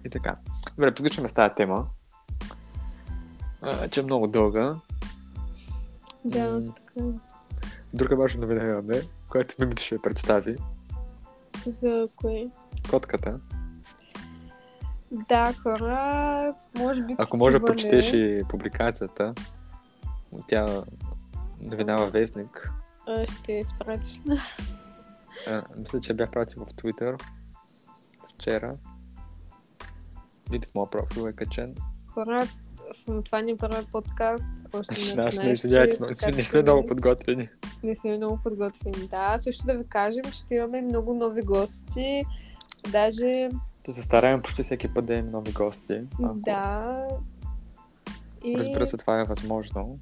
И 0.04 0.10
така. 0.10 0.36
Добре, 0.76 0.94
приключваме 0.94 1.28
с 1.28 1.32
тази 1.32 1.54
тема. 1.54 1.86
А, 3.66 3.88
че 3.88 4.00
е 4.00 4.02
много 4.02 4.26
дълга. 4.26 4.76
Да, 6.24 6.52
м. 6.52 6.74
така. 6.74 7.06
Друга 7.94 8.16
важна 8.16 8.40
новина 8.40 8.64
имаме, 8.64 9.02
която 9.28 9.54
Мимито 9.58 9.82
ще 9.82 9.98
представи. 9.98 10.56
За 11.66 12.08
кое? 12.16 12.46
Котката. 12.90 13.40
Да, 15.28 15.52
хора, 15.52 16.54
може 16.78 17.02
би 17.02 17.14
Ако 17.18 17.36
може 17.36 17.58
да 17.58 17.64
прочетеш 17.64 18.12
и 18.12 18.42
публикацията. 18.48 19.34
Тя 20.48 20.82
новина 21.60 21.96
във 21.96 22.12
вестник. 22.12 22.70
А, 23.08 23.26
ще 23.26 23.52
изпратиш. 23.52 24.20
Мисля, 25.78 26.00
че 26.00 26.14
бях 26.14 26.30
пратил 26.30 26.64
в 26.64 26.68
Twitter 26.68 27.22
вчера. 28.34 28.76
Вид 30.50 30.64
в 30.64 30.74
моя 30.74 30.90
профил 30.90 31.28
е 31.28 31.32
качен. 31.32 31.74
Хора, 32.14 32.46
това 33.24 33.40
ни 33.40 33.56
първи 33.56 33.86
подкаст. 33.92 34.46
Още 34.72 34.94
не 34.94 35.06
знаеш, 35.06 35.38
не 35.38 35.50
извинявайте, 35.50 35.96
че 35.96 36.02
но 36.30 36.36
не 36.36 36.42
сме 36.42 36.62
много 36.62 36.86
подготвени. 36.86 37.48
Не 37.82 37.96
сме 37.96 38.16
много 38.16 38.38
подготвени. 38.42 39.08
Да, 39.08 39.38
също 39.38 39.66
да 39.66 39.74
ви 39.74 39.84
кажем, 39.88 40.24
че 40.24 40.32
ще 40.32 40.54
имаме 40.54 40.82
много 40.82 41.14
нови 41.14 41.42
гости. 41.42 42.22
Даже, 42.92 43.48
То 43.84 43.92
се 43.92 44.02
стараем 44.02 44.42
почти 44.42 44.62
всеки 44.62 44.94
път 44.94 45.04
да 45.04 45.14
имаме 45.14 45.30
нови 45.30 45.52
гости. 45.52 46.00
Ако, 46.24 46.34
да. 46.34 47.08
И, 48.44 48.58
Разбира 48.58 48.86
се, 48.86 48.96
това 48.96 49.20
е 49.20 49.24
възможно. 49.24 49.98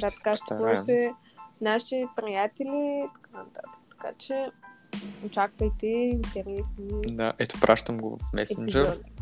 да, 0.00 0.10
така 0.10 0.36
ще 0.36 0.76
се 0.76 1.12
наши 1.60 2.06
приятели 2.16 3.04
и 3.04 3.08
така 3.14 3.38
нататък. 3.38 3.70
Така 3.90 4.12
че, 4.18 4.50
очаквайте 5.26 5.86
интересни 5.86 7.16
Да, 7.16 7.32
ето 7.38 7.60
пращам 7.60 7.98
го 7.98 8.16
в 8.16 8.32
месенджер. 8.32 8.84
епизоди. 8.84 9.17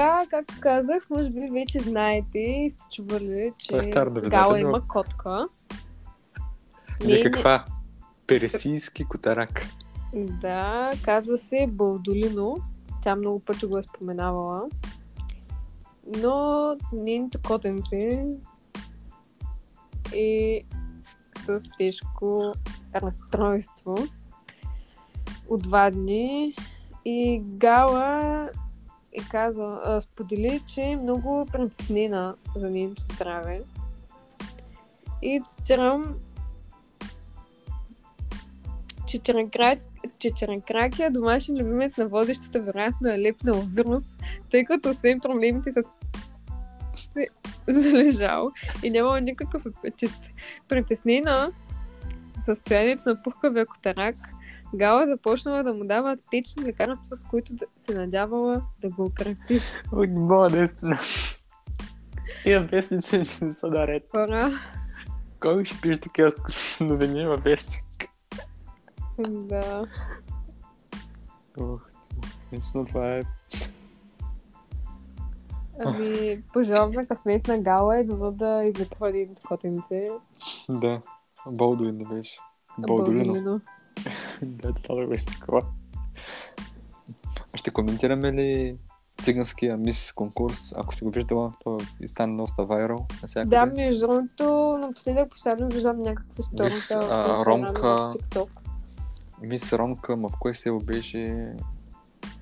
Така, 0.00 0.26
както 0.30 0.54
казах, 0.60 1.10
може 1.10 1.30
би 1.30 1.48
вече 1.52 1.80
знаете 1.80 2.38
и 2.38 2.70
сте 2.70 2.84
чували, 2.90 3.52
че 3.58 3.76
е 3.76 3.84
стар 3.84 4.06
новина, 4.06 4.28
Гала 4.28 4.52
но- 4.52 4.56
има 4.56 4.88
котка. 4.88 5.48
Не 7.04 7.14
Не, 7.14 7.22
каква? 7.22 7.64
Пересийски 8.26 9.04
котарак. 9.04 9.66
Да, 10.14 10.90
казва 11.04 11.38
се 11.38 11.66
Балдолино. 11.70 12.56
Тя 13.02 13.16
много 13.16 13.40
пъти 13.40 13.66
го 13.66 13.78
е 13.78 13.82
споменавала. 13.82 14.62
Но 16.06 16.76
нейното 16.92 17.38
котенце 17.42 18.26
е 20.14 20.62
с 21.38 21.60
тежко 21.78 22.52
разстройство 22.94 23.94
от 25.48 25.62
два 25.62 25.90
дни. 25.90 26.54
И 27.04 27.42
Гала 27.44 28.48
е 29.12 29.20
казала, 29.30 29.80
а, 29.84 30.00
сподели, 30.00 30.62
че 30.66 30.82
е 30.82 30.96
много 30.96 31.46
притеснена 31.52 32.34
за 32.56 32.70
нейното 32.70 33.02
здраве. 33.02 33.60
И 35.22 35.40
цитирам 35.46 36.14
Чечеренкрак- 39.06 39.84
Чечеренкракия, 40.18 41.10
домашен 41.10 41.56
любимец 41.56 41.96
на 41.96 42.08
водещата, 42.08 42.60
вероятно 42.60 43.08
е 43.08 43.20
лепнал 43.20 43.62
вирус, 43.74 44.18
тъй 44.50 44.64
като 44.64 44.90
освен 44.90 45.20
проблемите 45.20 45.72
с 45.72 45.94
се 47.10 47.28
залежал 47.68 48.50
и 48.82 48.90
нямал 48.90 49.16
никакъв 49.16 49.66
апетит. 49.66 50.12
Притеснена 50.68 51.52
състоянието 52.34 53.02
на 53.06 53.22
пухкавия 53.22 53.66
котарак, 53.66 54.16
Гала 54.74 55.06
започнала 55.06 55.62
да 55.62 55.74
му 55.74 55.84
дава 55.84 56.16
течни 56.30 56.64
лекарства, 56.64 57.16
с 57.16 57.24
които 57.24 57.54
да 57.54 57.66
се 57.76 57.94
надявала 57.94 58.62
да 58.80 58.90
го 58.90 59.04
укрепи. 59.04 59.60
Ой, 59.92 60.06
не 60.06 60.20
мога 60.20 60.50
наистина. 60.50 60.98
Тия 62.42 62.66
вестници 62.66 63.18
не 63.42 63.54
са 63.54 63.66
наред. 63.66 64.08
Хора, 64.10 64.50
Кой 65.40 65.64
ще 65.64 65.80
пише 65.80 66.00
такива 66.00 66.30
новини 66.80 67.26
във 67.26 67.42
вестник? 67.44 67.84
да. 69.28 69.86
Ох, 71.60 71.80
наистина 72.52 72.86
това 72.86 73.16
е... 73.16 73.22
Ами, 75.84 76.42
на 76.56 77.06
късмет 77.06 77.48
на 77.48 77.58
Гала 77.58 78.00
и 78.00 78.04
дано 78.04 78.30
да 78.30 78.64
излекува 78.68 79.08
един 79.08 79.34
котенце. 79.48 80.04
Да. 80.68 81.02
Болдуин 81.46 81.96
не 81.96 82.04
беше. 82.04 82.40
Болдуино. 82.78 83.24
Балдолино. 83.24 83.60
да, 84.42 84.72
това 84.82 84.94
да 84.94 85.06
беше 85.06 85.26
такова. 85.26 85.62
Ще 87.54 87.70
коментираме 87.70 88.32
ли 88.32 88.78
циганския 89.22 89.76
мис 89.76 90.12
конкурс, 90.12 90.72
ако 90.76 90.94
си 90.94 91.04
го 91.04 91.10
виждала, 91.10 91.52
то 91.64 91.78
и 92.00 92.08
стана 92.08 92.36
доста 92.36 92.64
вайрал. 92.64 93.06
Да, 93.46 93.66
между 93.66 94.06
другото, 94.06 94.78
напоследък 94.80 95.30
постоянно 95.30 95.68
виждам 95.68 96.02
някакви 96.02 96.42
Мис, 96.52 96.84
сторита 96.84 97.06
в 97.06 97.12
а, 97.12 97.28
Инстаграм 97.28 97.64
Ромка. 97.64 97.96
в 97.96 98.12
TikTok. 98.12 98.48
Мис 99.42 99.72
Ромка, 99.72 100.16
ма 100.16 100.28
в 100.28 100.32
кое 100.40 100.54
село 100.54 100.80
беше 100.80 101.52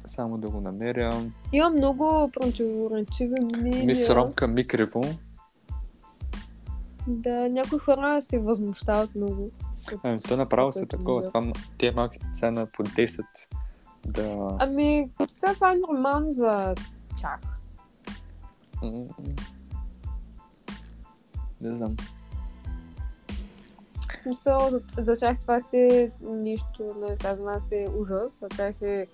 само 0.06 0.38
да 0.38 0.50
го 0.50 0.60
намеря. 0.60 1.30
Има 1.52 1.70
много 1.70 2.30
противоречиви 2.32 3.40
мнения. 3.44 3.84
Мис 3.84 4.10
Ромка 4.10 4.48
Микрево. 4.48 5.02
Да, 7.06 7.48
някои 7.48 7.78
хора 7.78 8.22
се 8.22 8.38
възмущават 8.38 9.14
много. 9.14 9.50
Ами, 10.02 10.18
то 10.22 10.36
направо 10.36 10.72
Което 10.72 10.86
такова. 10.86 11.28
Това, 11.28 11.52
те 11.78 11.90
малки 11.90 12.18
деца 12.18 12.50
на 12.50 12.66
по 12.66 12.82
10 12.84 13.24
да... 14.06 14.56
Ами, 14.60 15.10
като 15.18 15.34
сега 15.34 15.54
това 15.54 15.72
е 15.72 15.76
нормално 15.88 16.30
за 16.30 16.74
тях. 17.20 17.40
Не 21.60 21.76
знам. 21.76 21.96
В 24.16 24.20
смисъл, 24.20 24.70
за, 24.70 24.82
за 24.98 25.14
тях 25.20 25.40
това 25.40 25.60
си 25.60 25.76
е 25.76 26.12
нищо, 26.20 26.94
нали, 27.00 27.16
сега 27.16 27.34
за 27.34 27.42
нас 27.42 27.72
е 27.72 27.88
ужас, 27.98 28.38
за 28.38 28.48
тях 28.48 28.82
е 28.82 29.06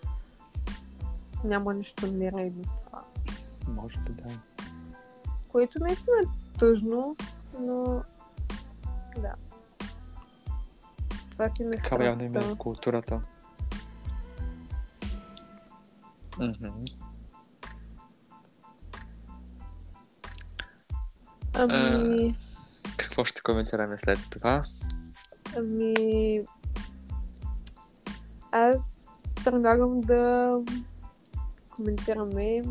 няма 1.45 1.75
нищо 1.75 2.07
нередно 2.07 2.63
това. 2.63 3.05
Може 3.69 3.99
би 3.99 4.13
да. 4.13 4.25
Което 5.49 5.79
наистина 5.79 6.17
е 6.23 6.59
тъжно, 6.59 7.17
но 7.61 8.03
Да. 9.19 9.35
Това 11.35 11.49
си 11.49 11.65
ме 11.65 11.71
Такава 11.77 12.05
явно 12.05 12.25
има 12.25 12.31
страстта. 12.31 12.53
и 12.53 12.59
културата. 12.59 13.21
Ами, 21.55 22.35
Какво 22.97 23.25
ще 23.25 23.43
коментираме 23.43 23.99
след 23.99 24.19
това? 24.31 24.65
ами... 25.57 25.95
Аз 28.53 29.11
предлагам 29.45 30.01
да 30.01 30.53
коментираме 31.71 32.63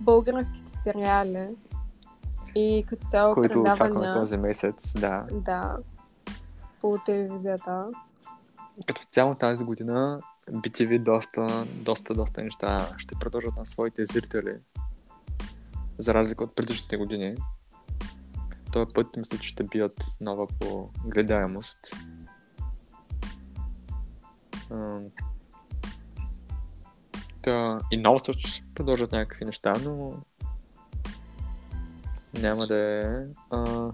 българските 0.00 0.72
сериали 0.72 1.48
и 2.54 2.84
като 2.88 3.02
цяло 3.02 3.34
Които 3.34 3.62
предавания. 3.62 4.14
този 4.14 4.36
месец, 4.36 4.92
да. 5.00 5.26
Да, 5.32 5.76
по 6.80 6.98
телевизията. 7.06 7.86
Като 8.86 9.00
цяло 9.10 9.34
тази 9.34 9.64
година 9.64 10.20
BTV 10.50 10.98
доста, 10.98 11.64
доста, 11.66 12.14
доста 12.14 12.42
неща 12.42 12.94
ще 12.98 13.14
продължат 13.14 13.56
на 13.56 13.66
своите 13.66 14.04
зрители. 14.04 14.56
За 15.98 16.14
разлика 16.14 16.44
от 16.44 16.56
предишните 16.56 16.96
години. 16.96 17.36
Този 18.72 18.92
път 18.94 19.16
мисля, 19.16 19.38
че 19.38 19.48
ще 19.48 19.64
бият 19.64 20.04
нова 20.20 20.46
по 20.46 20.90
гледаемост. 21.04 21.78
Та, 27.42 27.78
и 27.90 27.98
много 27.98 28.18
също 28.18 28.48
ще 28.48 28.64
продължат 28.74 29.12
някакви 29.12 29.44
неща, 29.44 29.72
но 29.84 30.12
няма 32.34 32.66
да 32.66 32.76
е. 32.78 33.26
А... 33.50 33.92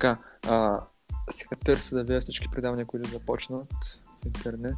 Така, 0.00 0.18
а, 0.48 0.80
сега 1.30 1.56
търся 1.64 1.94
да 1.96 2.02
видя 2.04 2.20
всички 2.20 2.48
предавания, 2.52 2.86
които 2.86 3.08
започнат 3.10 3.72
в 4.22 4.26
интернет. 4.26 4.76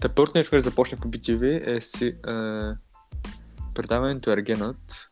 Та 0.00 0.08
първото 0.08 0.38
нещо, 0.38 0.50
което 0.50 0.64
започна 0.68 0.98
по 0.98 1.08
BTV 1.08 1.76
е 1.76 1.80
си, 1.80 2.06
е, 2.06 2.14
предаването 3.74 4.30
Ергенът. 4.30 5.08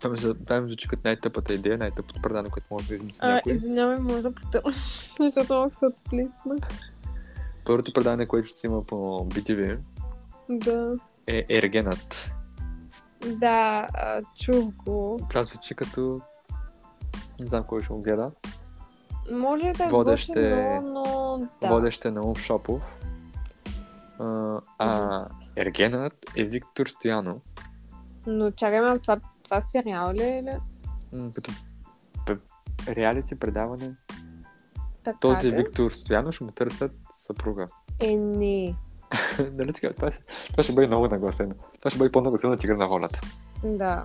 Това 0.00 0.10
ми, 0.10 0.18
това 0.44 0.60
ми 0.60 0.66
звучи 0.66 0.88
като 0.88 1.02
най-тъпата 1.04 1.54
идея, 1.54 1.78
най-тъпото 1.78 2.22
предаване, 2.22 2.50
което 2.50 2.66
може 2.70 2.88
да 2.88 2.94
измисли 2.94 3.18
А, 3.22 3.34
някой. 3.34 3.52
извинявай, 3.52 3.98
може 3.98 4.22
да 4.22 4.32
потърсиш, 4.34 5.14
защото 5.20 5.54
малко 5.54 5.74
се 5.74 5.86
отплисна. 5.86 6.56
Първото 7.64 7.92
предаване, 7.92 8.26
което 8.26 8.48
ще 8.48 8.66
има 8.66 8.84
по 8.84 8.96
BTV 9.28 9.78
Да. 10.50 10.94
е 11.26 11.46
Ергенът. 11.50 12.30
Да, 13.26 13.86
чух 14.38 14.74
го. 14.74 15.20
Това 15.30 15.42
звучи 15.42 15.74
като... 15.74 16.20
Не 17.40 17.46
знам 17.46 17.64
кой 17.64 17.82
ще 17.82 17.92
го 17.92 18.02
гледа. 18.02 18.30
Може 19.32 19.72
да 19.72 19.84
е 19.84 19.88
Водещ 19.88 20.36
е- 20.36 20.80
но 20.84 21.48
да. 21.60 21.68
Водещ 21.68 22.04
е 22.04 22.10
Наум 22.10 22.34
Шопов. 22.34 22.82
А, 24.18 24.60
а. 24.78 25.28
Ергенът 25.56 26.26
е 26.36 26.44
Виктор 26.44 26.86
Стоянов. 26.86 27.42
Но 28.26 28.50
чакай 28.50 28.80
малко, 28.80 29.02
това, 29.02 29.20
това 29.42 29.60
сериал 29.60 30.12
ли 30.12 30.22
е? 30.22 30.58
като 31.34 31.50
реалити 32.88 33.38
предаване. 33.38 33.94
Така 35.04 35.18
Този 35.18 35.52
ли? 35.52 35.56
Виктор 35.56 35.90
Стоянов 35.90 36.34
ще 36.34 36.44
му 36.44 36.50
търсят 36.50 36.92
съпруга. 37.12 37.68
Е, 38.00 38.16
не. 38.16 38.74
нали 39.52 39.72
така? 39.72 39.92
Това 39.92 40.12
ще, 40.12 40.24
това 40.50 40.62
ще 40.62 40.72
бъде 40.72 40.86
много 40.86 41.08
нагласено. 41.08 41.54
Това 41.78 41.90
ще 41.90 41.98
бъде 41.98 42.12
по-нагласено 42.12 42.52
от 42.52 42.64
игра 42.64 42.76
на 42.76 42.86
волята. 42.86 43.20
Да. 43.64 44.04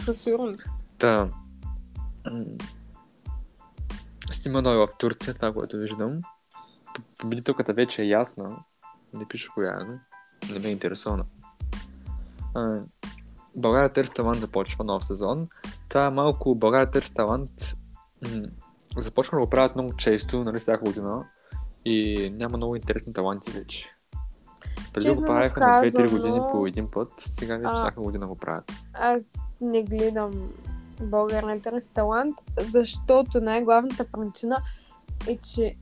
Със 0.00 0.20
сигурност. 0.20 0.68
Та... 0.98 1.28
м, 4.42 4.44
Стимано 4.44 4.70
е 4.70 4.76
в 4.76 4.88
Турция, 4.98 5.34
това, 5.34 5.52
което 5.52 5.76
виждам. 5.76 6.20
Победителката 7.20 7.72
вече 7.72 8.02
е 8.02 8.06
ясна. 8.06 8.56
Не 9.14 9.28
пише 9.28 9.48
коя 9.54 9.80
е, 9.80 9.84
но 9.84 9.98
не 10.52 10.58
ме 10.58 10.68
интересува. 10.68 11.24
А, 12.54 12.80
България 13.56 13.92
търси 13.92 14.12
талант 14.12 14.40
започва 14.40 14.84
нов 14.84 15.04
сезон. 15.04 15.48
Това 15.88 16.10
малко 16.10 16.54
България 16.54 16.90
търси 16.90 17.14
талант 17.14 17.50
м- 18.22 18.46
започва 18.96 19.38
да 19.38 19.44
го 19.44 19.50
правят 19.50 19.74
много 19.74 19.96
често, 19.96 20.44
нали, 20.44 20.58
всяка 20.58 20.84
година. 20.84 21.24
И 21.84 22.30
няма 22.38 22.56
много 22.56 22.76
интересни 22.76 23.12
таланти 23.12 23.50
вече. 23.50 23.90
Преди 24.92 25.10
го 25.10 25.22
правяха 25.22 25.60
на 25.60 25.66
2-3 25.66 25.92
казано, 25.92 26.10
години 26.10 26.40
по 26.50 26.66
един 26.66 26.90
път, 26.90 27.08
сега 27.16 27.56
вече 27.56 27.70
а, 27.72 27.74
всяка 27.74 28.00
година 28.00 28.26
го 28.26 28.36
правят. 28.36 28.72
Аз 28.92 29.56
не 29.60 29.82
гледам 29.82 30.50
Българ 31.02 31.42
на 31.42 31.52
интерес 31.52 31.88
талант, 31.88 32.34
защото 32.58 33.40
най-главната 33.40 34.04
причина 34.12 34.62
е, 35.28 35.36
че 35.36 35.74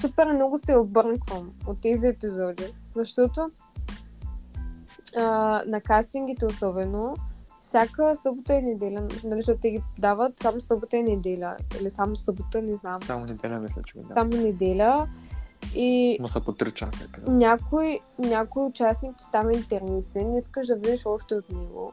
супер 0.00 0.32
много 0.32 0.58
се 0.58 0.76
обърквам 0.76 1.50
от 1.66 1.80
тези 1.80 2.06
епизоди. 2.06 2.74
Защото 2.96 3.50
а, 5.16 5.62
на 5.66 5.80
кастингите 5.80 6.46
особено, 6.46 7.14
всяка 7.60 8.16
събота 8.16 8.54
и 8.54 8.62
неделя, 8.62 9.00
нали, 9.24 9.42
защото 9.42 9.60
те 9.60 9.70
ги 9.70 9.82
дават 9.98 10.40
само 10.40 10.60
събота 10.60 10.96
и 10.96 11.02
неделя, 11.02 11.56
или 11.80 11.90
само 11.90 12.16
събота, 12.16 12.62
не 12.62 12.76
знам. 12.76 13.02
Само 13.02 13.26
неделя 13.26 13.58
мисля, 13.58 13.82
че 13.82 13.98
да. 13.98 14.14
Само 14.14 14.30
неделя. 14.30 15.08
И 15.74 16.18
Му 16.20 16.28
са 16.28 16.40
по 16.40 16.52
3 16.52 16.72
часа 16.72 17.04
епизод. 17.04 17.28
някой, 17.28 18.00
някой 18.18 18.64
участник 18.64 19.14
става 19.18 19.52
интересен, 19.52 20.36
искаш 20.36 20.66
да 20.66 20.74
видиш 20.74 21.06
още 21.06 21.34
от 21.34 21.50
него. 21.50 21.92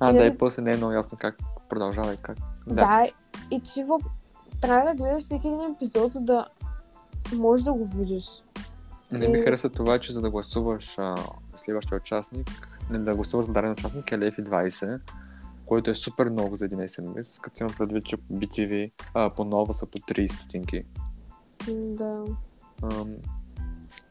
А, 0.00 0.12
да, 0.12 0.18
нали- 0.18 0.34
и 0.34 0.38
после 0.38 0.62
не 0.62 0.72
е 0.72 0.76
много 0.76 0.92
ясно 0.92 1.18
как 1.20 1.36
продължава 1.68 2.14
и 2.14 2.16
как. 2.22 2.38
Да, 2.66 2.74
да 2.74 3.06
и 3.50 3.60
че 3.60 3.84
в... 3.84 3.98
трябва 4.60 4.90
да 4.90 4.94
гледаш 4.94 5.24
всеки 5.24 5.48
един 5.48 5.60
епизод, 5.60 6.12
за 6.12 6.20
да 6.20 6.46
можеш 7.34 7.64
да 7.64 7.72
го 7.72 7.86
видиш. 7.86 8.42
Не 9.12 9.28
ми 9.28 9.38
И- 9.38 9.42
хареса 9.42 9.70
това, 9.70 9.98
че 9.98 10.12
за 10.12 10.20
да 10.20 10.30
гласуваш 10.30 10.98
а, 10.98 11.14
следващия 11.56 11.98
участник, 11.98 12.68
не 12.90 12.98
да 12.98 13.14
гласуваш 13.14 13.46
за 13.46 13.52
даден 13.52 13.72
участник 13.72 14.12
е 14.12 14.18
Лефи 14.18 14.44
20, 14.44 15.00
който 15.66 15.90
е 15.90 15.94
супер 15.94 16.28
много 16.28 16.56
за 16.56 16.64
един 16.64 16.78
SMS, 16.78 17.42
като 17.42 17.62
имам 17.62 17.74
предвид, 17.78 18.04
че 18.04 18.16
BTV 18.16 18.92
а, 19.14 19.30
по 19.30 19.44
нова 19.44 19.74
са 19.74 19.86
по 19.86 19.98
30 19.98 20.26
стотинки. 20.26 20.82
Да. 21.68 22.24
Ам, 22.82 23.14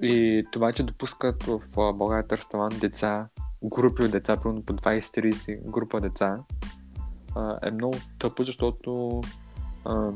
и 0.01 0.45
това, 0.51 0.71
че 0.73 0.83
допускат 0.83 1.43
в 1.43 1.61
а, 1.77 1.93
България 1.93 2.27
търси 2.27 2.49
талант 2.49 2.79
деца, 2.79 3.27
групи 3.69 4.03
от 4.03 4.11
деца, 4.11 4.37
примерно 4.37 4.63
по 4.63 4.73
20-30 4.73 5.61
група 5.69 6.01
деца, 6.01 6.39
е 7.63 7.71
много 7.71 7.93
тъпо, 8.19 8.43
защото 8.43 9.21
а, 9.85 10.11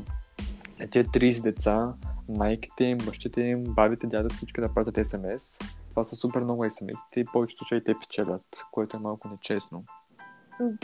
тези 0.90 1.08
30 1.08 1.42
деца, 1.42 1.94
майките 2.28 2.84
им, 2.84 2.98
бащите 2.98 3.40
им, 3.40 3.64
бабите, 3.64 4.06
дядата, 4.06 4.34
всички 4.34 4.60
да 4.60 4.74
пратят 4.74 5.06
СМС. 5.06 5.58
Това 5.90 6.04
са 6.04 6.16
супер 6.16 6.40
много 6.40 6.70
СМС. 6.70 7.00
И 7.16 7.24
повечето 7.24 7.58
случаи 7.58 7.84
те 7.84 7.94
печелят, 8.00 8.64
което 8.72 8.96
е 8.96 9.00
малко 9.00 9.28
нечестно. 9.28 9.84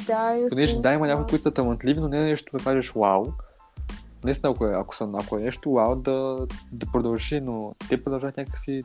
Да, 0.07 0.37
и 0.37 0.49
Понеже 0.49 0.81
да, 0.81 0.93
има 0.93 1.07
някои, 1.07 1.27
които 1.27 1.43
са 1.43 1.55
талантливи, 1.55 2.01
но 2.01 2.09
не 2.09 2.21
е 2.21 2.25
нещо 2.25 2.57
да 2.59 2.65
кажеш 2.65 2.93
вау. 2.93 3.25
Наистина, 4.25 4.53
ако 4.53 4.67
е, 4.67 4.73
ако, 4.75 4.97
са, 4.97 5.11
ако 5.15 5.39
е 5.39 5.43
нещо 5.43 5.73
вау, 5.73 5.97
да, 5.97 6.47
да 6.73 6.87
продължи, 6.93 7.41
но 7.41 7.75
те 7.89 8.05
продължават 8.05 8.37
някакви 8.37 8.83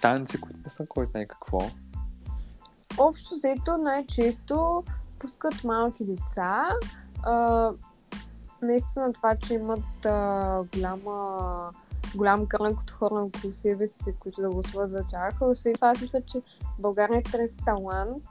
танци, 0.00 0.40
които 0.40 0.60
не 0.64 0.70
са 0.70 0.86
кой 0.86 1.06
знае 1.06 1.26
какво. 1.26 1.58
Общо 2.98 3.34
взето 3.34 3.78
най-често 3.78 4.84
пускат 5.18 5.64
малки 5.64 6.04
деца. 6.04 6.68
А, 7.22 7.70
наистина 8.62 9.12
това, 9.12 9.36
че 9.36 9.54
имат 9.54 10.06
а, 10.06 10.62
голяма 10.74 11.70
голям 12.16 12.46
кръг 12.46 12.80
от 12.80 12.90
хора 12.90 13.14
около 13.14 13.50
себе 13.50 13.86
си, 13.86 14.14
които 14.20 14.40
да 14.40 14.50
гласуват 14.50 14.90
за 14.90 15.02
тях. 15.08 15.42
А 15.42 15.46
Освен 15.46 15.74
това, 15.74 15.88
аз 15.88 16.00
мисля, 16.00 16.20
че 16.26 16.42
България 16.78 17.22
търси 17.22 17.56
талант. 17.64 18.22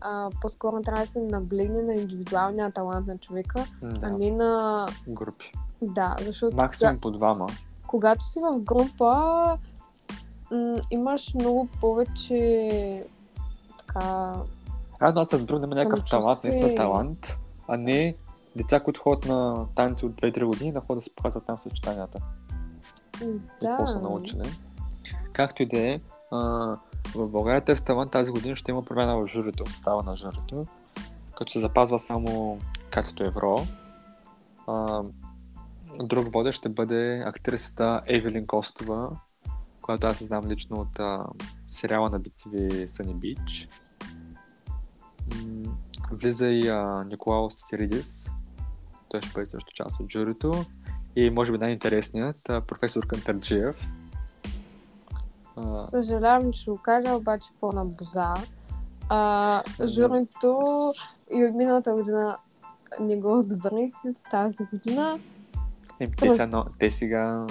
А, 0.00 0.30
по-скоро 0.40 0.80
трябва 0.82 1.00
да 1.02 1.10
се 1.10 1.20
наблегне 1.20 1.82
на 1.82 1.94
индивидуалния 1.94 2.70
талант 2.70 3.06
на 3.06 3.18
човека, 3.18 3.64
а 3.82 3.86
Да, 3.98 4.10
не 4.10 4.30
на... 4.30 4.86
групи. 5.08 5.52
Да, 5.82 6.16
защото 6.20 6.56
Максимум 6.56 7.00
по 7.00 7.10
двама. 7.10 7.46
когато 7.86 8.24
си 8.24 8.40
в 8.40 8.60
група, 8.60 9.12
м- 10.50 10.76
имаш 10.90 11.34
много 11.34 11.68
повече 11.80 13.06
така... 13.94 14.34
Радно 15.02 15.20
аз 15.20 15.32
разбирам 15.32 15.60
да 15.60 15.66
има 15.66 15.74
някакъв 15.74 16.04
талант, 16.10 16.44
наистина 16.44 16.74
талант, 16.74 17.38
а 17.68 17.76
не 17.76 18.16
деца, 18.56 18.80
които 18.80 19.00
ходят 19.00 19.24
на 19.24 19.66
танци 19.74 20.06
от 20.06 20.12
2-3 20.12 20.44
години, 20.44 20.72
да 20.72 20.80
ходят 20.80 20.98
да 20.98 21.02
се 21.02 21.14
показват 21.14 21.46
там 21.46 21.58
съчетанията. 21.58 22.18
Да, 23.20 23.68
какво 23.68 23.86
са 23.86 24.00
научили. 24.00 24.42
Както 25.32 25.62
и 25.62 25.66
да 25.66 25.78
е, 25.78 26.00
в 27.14 27.28
България 27.28 27.60
тест 27.60 27.86
талант 27.86 28.10
тази 28.10 28.32
година 28.32 28.56
ще 28.56 28.70
има 28.70 28.84
промяна 28.84 29.16
в 29.16 29.26
журито, 29.26 29.64
в 29.64 29.68
състава 29.68 30.02
на 30.02 30.16
журито, 30.16 30.66
като 31.36 31.52
се 31.52 31.60
запазва 31.60 31.98
само 31.98 32.58
Катето 32.90 33.24
Евро. 33.24 33.58
А, 34.66 35.02
друг 36.02 36.32
водещ 36.32 36.58
ще 36.58 36.68
бъде 36.68 37.22
актрисата 37.26 38.00
Евелин 38.06 38.46
Костова, 38.46 39.10
която 39.82 40.06
аз 40.06 40.24
знам 40.24 40.48
лично 40.48 40.80
от 40.80 40.98
а, 40.98 41.26
сериала 41.68 42.10
на 42.10 42.20
BTV 42.20 42.86
Sunny 42.86 43.14
Beach. 43.14 43.68
М, 45.34 45.76
влиза 46.12 46.48
и 46.48 46.68
а, 46.68 47.04
Николаус 47.04 47.54
Цицеридис. 47.54 48.30
Той 49.08 49.22
ще 49.22 49.32
бъде 49.34 49.46
също 49.46 49.72
част 49.74 50.00
от 50.00 50.12
журито. 50.12 50.64
И 51.16 51.30
може 51.30 51.52
би 51.52 51.58
най-интересният, 51.58 52.48
а, 52.48 52.60
професор 52.60 53.06
Кантарджиев. 53.06 53.76
А, 55.56 55.82
Съжалявам, 55.82 56.52
че 56.52 56.70
го 56.70 56.76
кажа, 56.76 57.14
обаче 57.14 57.48
пълна 57.60 57.84
боза. 57.84 58.34
А, 59.08 59.62
журито 59.86 60.92
и 61.30 61.44
от 61.44 61.54
миналата 61.54 61.94
година 61.94 62.36
не 63.00 63.16
го 63.16 63.38
одобрих 63.38 63.92
тази 64.30 64.64
година. 64.72 65.18
Е, 66.00 66.10
те, 66.10 66.30
сега, 66.30 66.46
но, 66.46 66.64
те 66.78 66.90
сега 66.90 67.46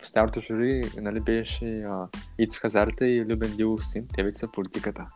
в 0.00 0.06
старото 0.06 0.40
жури 0.40 0.92
нали, 0.96 1.20
беше 1.20 1.80
а, 1.80 2.08
Ицо 2.38 2.60
Хазарта 2.60 3.06
и 3.06 3.24
Любен 3.24 3.56
Дилов 3.56 3.86
син. 3.86 4.06
Те 4.14 4.22
вече 4.22 4.40
са 4.40 4.48
политиката. 4.48 5.06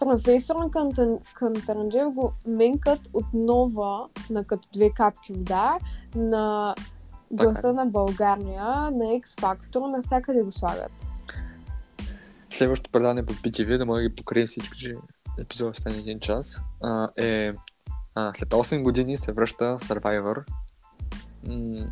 Професор 0.00 0.56
на 0.56 0.70
Кантан- 0.70 1.34
Кантаранджев 1.34 2.14
го 2.14 2.32
менкат 2.46 3.00
отново 3.12 4.08
на 4.30 4.44
като 4.44 4.68
две 4.72 4.90
капки 4.90 5.32
вода 5.32 5.78
на 6.14 6.74
гласа 7.30 7.54
Така 7.54 7.72
на 7.72 7.86
България, 7.86 8.64
на 8.90 9.04
X 9.04 9.24
Factor, 9.26 9.96
навсякъде 9.96 10.42
го 10.42 10.52
слагат. 10.52 11.06
Следващото 12.50 12.90
предаване 12.90 13.26
по 13.26 13.32
BTV, 13.32 13.78
да 13.78 13.86
може 13.86 14.02
да 14.02 14.08
ги 14.08 14.16
покрием 14.16 14.46
всички, 14.46 14.78
че 14.78 14.96
епизодът 15.38 15.76
стане 15.76 15.96
един 15.96 16.20
час, 16.20 16.62
а, 16.82 17.08
е 17.16 17.52
а, 18.14 18.32
след 18.36 18.48
8 18.48 18.82
години 18.82 19.16
се 19.16 19.32
връща 19.32 19.64
Survivor. 19.64 20.44
М- 21.46 21.86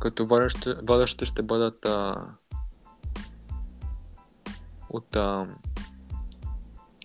като 0.00 0.26
водещи, 0.26 0.74
водещи 0.88 1.26
ще 1.26 1.42
бъдат 1.42 1.86
а, 1.86 2.16
от 4.90 5.16
а, 5.16 5.46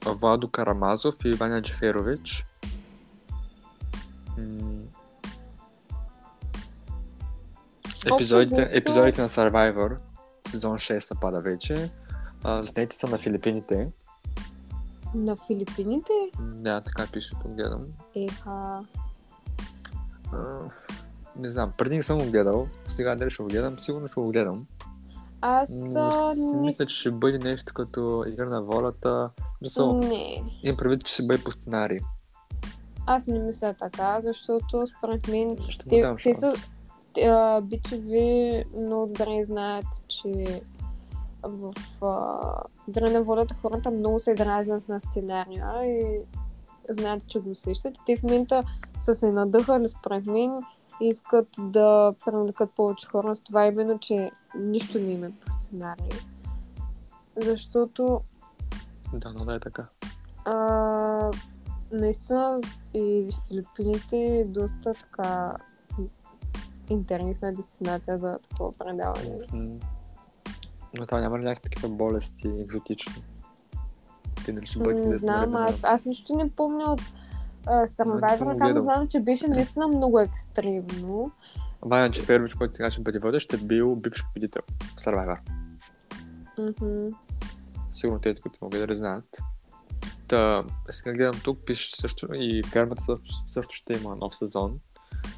Владо 0.05 0.47
Карамазов 0.47 1.15
и 1.25 1.33
Ваня 1.33 1.61
Джеферович. 1.61 2.45
Епизодите, 8.13 8.69
епизодите 8.71 9.21
на 9.21 9.29
Survivor, 9.29 9.97
сезон 10.49 10.77
6 10.77 11.13
напада 11.13 11.41
вече. 11.41 11.89
А, 12.43 12.63
снети 12.63 12.97
са 12.97 13.07
на 13.07 13.17
Филипините. 13.17 13.91
На 15.15 15.35
Филипините? 15.35 16.13
Да, 16.39 16.81
така 16.81 17.07
пише, 17.11 17.35
тук 17.41 17.51
гледам. 17.51 17.85
Еха. 18.15 18.85
А, 20.33 20.57
не 21.35 21.51
знам, 21.51 21.71
преди 21.77 21.95
не 21.95 22.03
съм 22.03 22.17
го 22.17 22.31
гледал. 22.31 22.67
Сега 22.87 23.15
дали 23.15 23.29
ще 23.29 23.43
го 23.43 23.49
гледам, 23.49 23.79
сигурно 23.79 24.07
ще 24.07 24.19
го 24.19 24.27
гледам. 24.27 24.65
Аз 25.41 25.95
а, 25.95 26.33
мисля, 26.61 26.85
че 26.85 26.95
ще 26.95 27.11
бъде 27.11 27.37
нещо 27.37 27.73
като 27.73 28.25
игра 28.27 28.45
на 28.45 28.61
волята. 28.63 29.29
Мисъл, 29.61 29.93
Не. 29.97 30.43
имам 30.63 30.77
предвид, 30.77 31.05
че 31.05 31.13
ще 31.13 31.23
бъде 31.23 31.43
по 31.43 31.51
сценарий. 31.51 31.99
Аз 33.07 33.27
не 33.27 33.39
мисля 33.39 33.73
така, 33.73 34.19
защото 34.21 34.87
според 34.97 35.27
мен 35.27 35.49
Ще 35.69 35.85
Те- 35.89 36.15
те 36.23 36.35
са- 36.35 36.67
а, 37.25 37.61
бичеви 37.61 38.63
много 38.77 39.05
добре 39.05 39.43
знаят, 39.43 39.85
че 40.07 40.61
в 41.43 41.73
а, 42.01 43.09
на 43.11 43.23
волята 43.23 43.55
хората 43.61 43.91
много 43.91 44.19
се 44.19 44.33
дразнят 44.33 44.89
на 44.89 44.99
сценария 44.99 45.85
и 45.85 46.25
знаят, 46.89 47.27
че 47.27 47.39
го 47.39 47.49
усещат. 47.49 47.97
Те 48.05 48.17
в 48.17 48.23
момента 48.23 48.63
са 48.99 49.15
се 49.15 49.31
надъхали, 49.31 49.89
според 49.89 50.25
мен, 50.25 50.61
и 51.01 51.07
искат 51.07 51.47
да 51.59 52.13
привлекат 52.25 52.71
повече 52.75 53.07
хора 53.07 53.35
с 53.35 53.41
това 53.41 53.65
именно, 53.65 53.99
че 53.99 54.31
нищо 54.59 54.99
не 54.99 55.11
има 55.11 55.27
по 55.45 55.51
сценарий. 55.51 56.09
Защото 57.37 58.21
Да, 59.13 59.33
да 59.45 59.55
е 59.55 59.59
така. 59.59 59.87
а, 60.45 61.31
наистина 61.91 62.59
и 62.93 63.29
Филипините 63.47 64.17
е 64.17 64.45
доста 64.45 64.93
така 64.93 65.55
интересна 66.89 67.53
дестинация 67.53 68.17
за 68.17 68.39
такова 68.49 68.71
предаване. 68.71 69.37
М. 69.53 69.79
Но 70.97 71.05
там 71.05 71.21
няма 71.21 71.39
ли 71.39 71.43
някакви 71.43 71.69
такива 71.69 71.89
болести 71.89 72.47
екзотични? 72.47 73.23
Те 74.45 74.53
нали 74.53 74.65
ще 74.65 74.79
бъдат 74.79 75.05
Не 75.05 75.17
знам, 75.17 75.39
времена? 75.39 75.65
аз, 75.69 75.83
аз 75.83 76.05
нищо 76.05 76.35
не 76.35 76.49
помня 76.49 76.83
от 76.83 77.01
го 78.05 78.57
там 78.57 78.79
знам, 78.79 79.07
че 79.07 79.19
беше 79.19 79.47
наистина 79.47 79.87
много 79.87 80.19
екстремно. 80.19 81.31
Ваня 81.81 82.11
Джеферович, 82.11 82.53
който 82.53 82.75
сега 82.75 82.91
ще 82.91 83.01
бъде 83.01 83.19
водещ, 83.19 83.53
е 83.53 83.57
бил 83.57 83.95
бивш 83.95 84.25
победител 84.27 84.61
в 84.95 84.99
Survivor. 84.99 85.37
Мгм. 86.59 87.15
Сигурно 87.95 88.19
тези, 88.19 88.41
които 88.41 88.59
могат 88.61 88.79
да 88.79 88.87
не 88.87 88.95
знаят. 88.95 89.37
Та, 90.27 90.63
сега 90.89 91.13
гледам 91.13 91.41
тук, 91.43 91.59
пише 91.65 91.95
също 91.95 92.27
и 92.33 92.63
фермата 92.63 93.03
също, 93.03 93.25
също 93.47 93.75
ще 93.75 93.93
има 93.93 94.15
нов 94.15 94.35
сезон. 94.35 94.79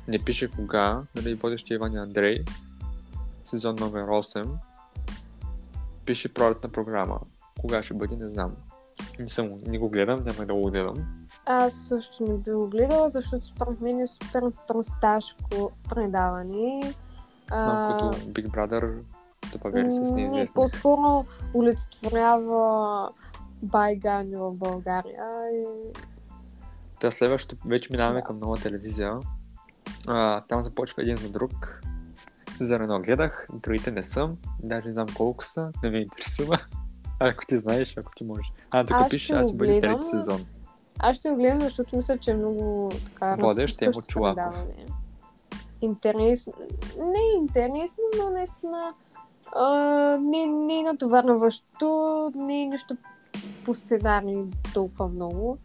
Не 0.07 0.19
пише 0.19 0.51
кога, 0.51 1.01
нали, 1.15 1.33
водещи 1.33 1.73
Иван 1.73 1.93
и 1.93 1.97
Андрей. 1.97 2.43
Сезон 3.45 3.75
номер 3.79 4.03
8. 4.03 4.49
Пише 6.05 6.33
пролетна 6.33 6.69
програма. 6.69 7.19
Кога 7.61 7.83
ще 7.83 7.93
бъде, 7.93 8.15
не 8.15 8.29
знам. 8.29 8.55
Не, 9.19 9.27
съм, 9.27 9.57
не 9.65 9.77
го 9.77 9.89
гледам, 9.89 10.23
няма 10.23 10.45
да 10.45 10.53
го 10.53 10.71
гледам. 10.71 10.95
Аз 11.45 11.73
също 11.73 12.23
не 12.23 12.37
би 12.37 12.51
го 12.51 12.67
гледала, 12.67 13.09
защото 13.09 13.45
според 13.45 13.81
мен 13.81 13.99
е 13.99 14.07
супер 14.07 14.43
просташко 14.67 15.71
предаване. 15.89 16.93
Малко 17.51 18.11
като 18.13 18.25
Big 18.25 18.47
Brother, 18.47 18.99
да 19.51 19.69
версия 19.69 20.05
с 20.05 20.11
не, 20.11 20.15
неизвестни. 20.15 20.53
по-скоро 20.55 21.25
олицетворява 21.53 23.09
байгани 23.63 24.35
в 24.35 24.55
България. 24.55 25.23
И... 25.53 25.63
Та 26.99 27.11
следващото 27.11 27.67
вече 27.67 27.89
минаваме 27.91 28.21
към 28.21 28.39
нова 28.39 28.57
телевизия. 28.57 29.19
А, 30.07 30.41
там 30.41 30.61
започва 30.61 31.03
един 31.03 31.15
за 31.15 31.29
друг. 31.29 31.81
За 32.55 32.75
едно 32.75 33.01
гледах, 33.01 33.47
другите 33.53 33.91
не 33.91 34.03
съм. 34.03 34.37
Даже 34.63 34.87
не 34.87 34.93
знам 34.93 35.07
колко 35.17 35.43
са, 35.43 35.71
не 35.83 35.89
ме 35.89 35.97
интересува. 35.97 36.59
Ако 37.19 37.45
ти 37.45 37.57
знаеш, 37.57 37.97
ако 37.97 38.11
ти 38.15 38.23
можеш. 38.23 38.51
А, 38.71 38.85
тук 38.85 39.09
пише, 39.09 39.33
аз 39.33 39.51
го 39.51 39.57
бъде 39.57 39.79
трети 39.79 40.03
сезон. 40.03 40.45
Аз 40.99 41.17
ще 41.17 41.29
го 41.29 41.35
гледам, 41.35 41.61
защото 41.61 41.95
мисля, 41.95 42.17
че 42.17 42.31
е 42.31 42.33
много 42.33 42.91
така 43.05 43.35
Водещ 43.39 43.81
е 43.81 43.89
предаване. 44.13 44.85
Интересно. 45.81 46.53
Не 46.97 47.19
е 47.19 47.37
интересно, 47.37 48.03
но 48.17 48.29
наистина 48.29 48.93
а, 49.55 49.67
не, 50.21 50.45
не 50.45 50.79
е 50.79 50.83
натоварващо, 50.83 52.31
не 52.35 52.61
е 52.61 52.65
нищо 52.65 52.97
по 53.65 53.73
сценарий 53.73 54.43
толкова 54.73 55.07
много. 55.07 55.57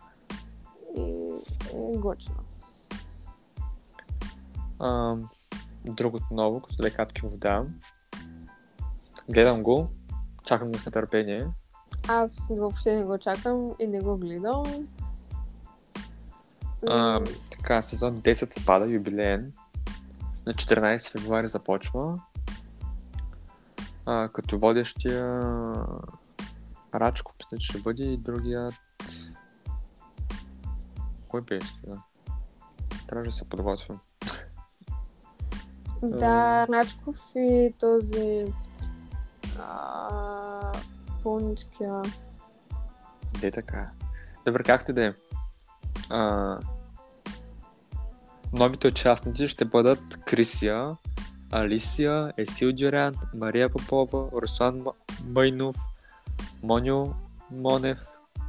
И 0.97 1.35
е 1.75 1.97
готино. 1.97 2.37
А, 4.79 5.17
другото 5.85 6.25
ново, 6.31 6.61
като 6.61 6.77
две 6.77 6.91
капки 6.91 7.21
вода. 7.21 7.65
Гледам 9.31 9.63
го, 9.63 9.89
чакам 10.45 10.73
го 10.73 10.79
с 10.79 10.87
нетърпение. 10.87 11.49
Аз 12.09 12.51
въобще 12.57 12.97
не 12.97 13.05
го 13.05 13.19
чакам 13.19 13.71
и 13.81 13.87
не 13.87 14.01
го 14.01 14.17
гледам. 14.17 14.65
А, 16.89 17.21
така, 17.51 17.83
сезон 17.83 18.19
10 18.19 18.67
пада, 18.67 18.87
юбилеен. 18.87 19.53
На 20.47 20.55
14 20.55 21.13
февруари 21.13 21.47
започва. 21.47 22.21
А, 24.07 24.29
като 24.29 24.59
водещия 24.59 25.43
Рачков, 26.95 27.35
мисля, 27.39 27.59
че 27.59 27.67
ще 27.67 27.79
бъде 27.79 28.05
и 28.05 28.17
другият... 28.17 28.75
Кой 31.29 31.41
беше 31.41 31.75
сега? 31.81 31.97
Трябва 33.07 33.25
да 33.25 33.33
се 33.33 33.49
подготвям. 33.49 34.01
Да, 36.03 36.67
Рачков 36.67 37.17
и 37.37 37.75
този 37.81 38.55
а, 39.59 40.73
пълничкия. 41.23 42.03
Де 43.41 43.51
така? 43.51 43.91
Добре, 44.47 44.63
както 44.63 44.93
да 44.93 45.07
е. 45.07 45.15
А, 46.11 46.59
новите 48.53 48.89
участници 48.89 49.49
ще 49.49 49.65
бъдат 49.65 50.25
Крисия, 50.25 50.97
Алисия, 51.53 52.33
Есил 52.39 52.73
Дюрян, 52.73 53.15
Мария 53.35 53.69
Попова, 53.69 54.29
Руслан 54.43 54.85
Майнов, 55.29 55.77
Моню 56.63 57.15
Монев, 57.51 57.99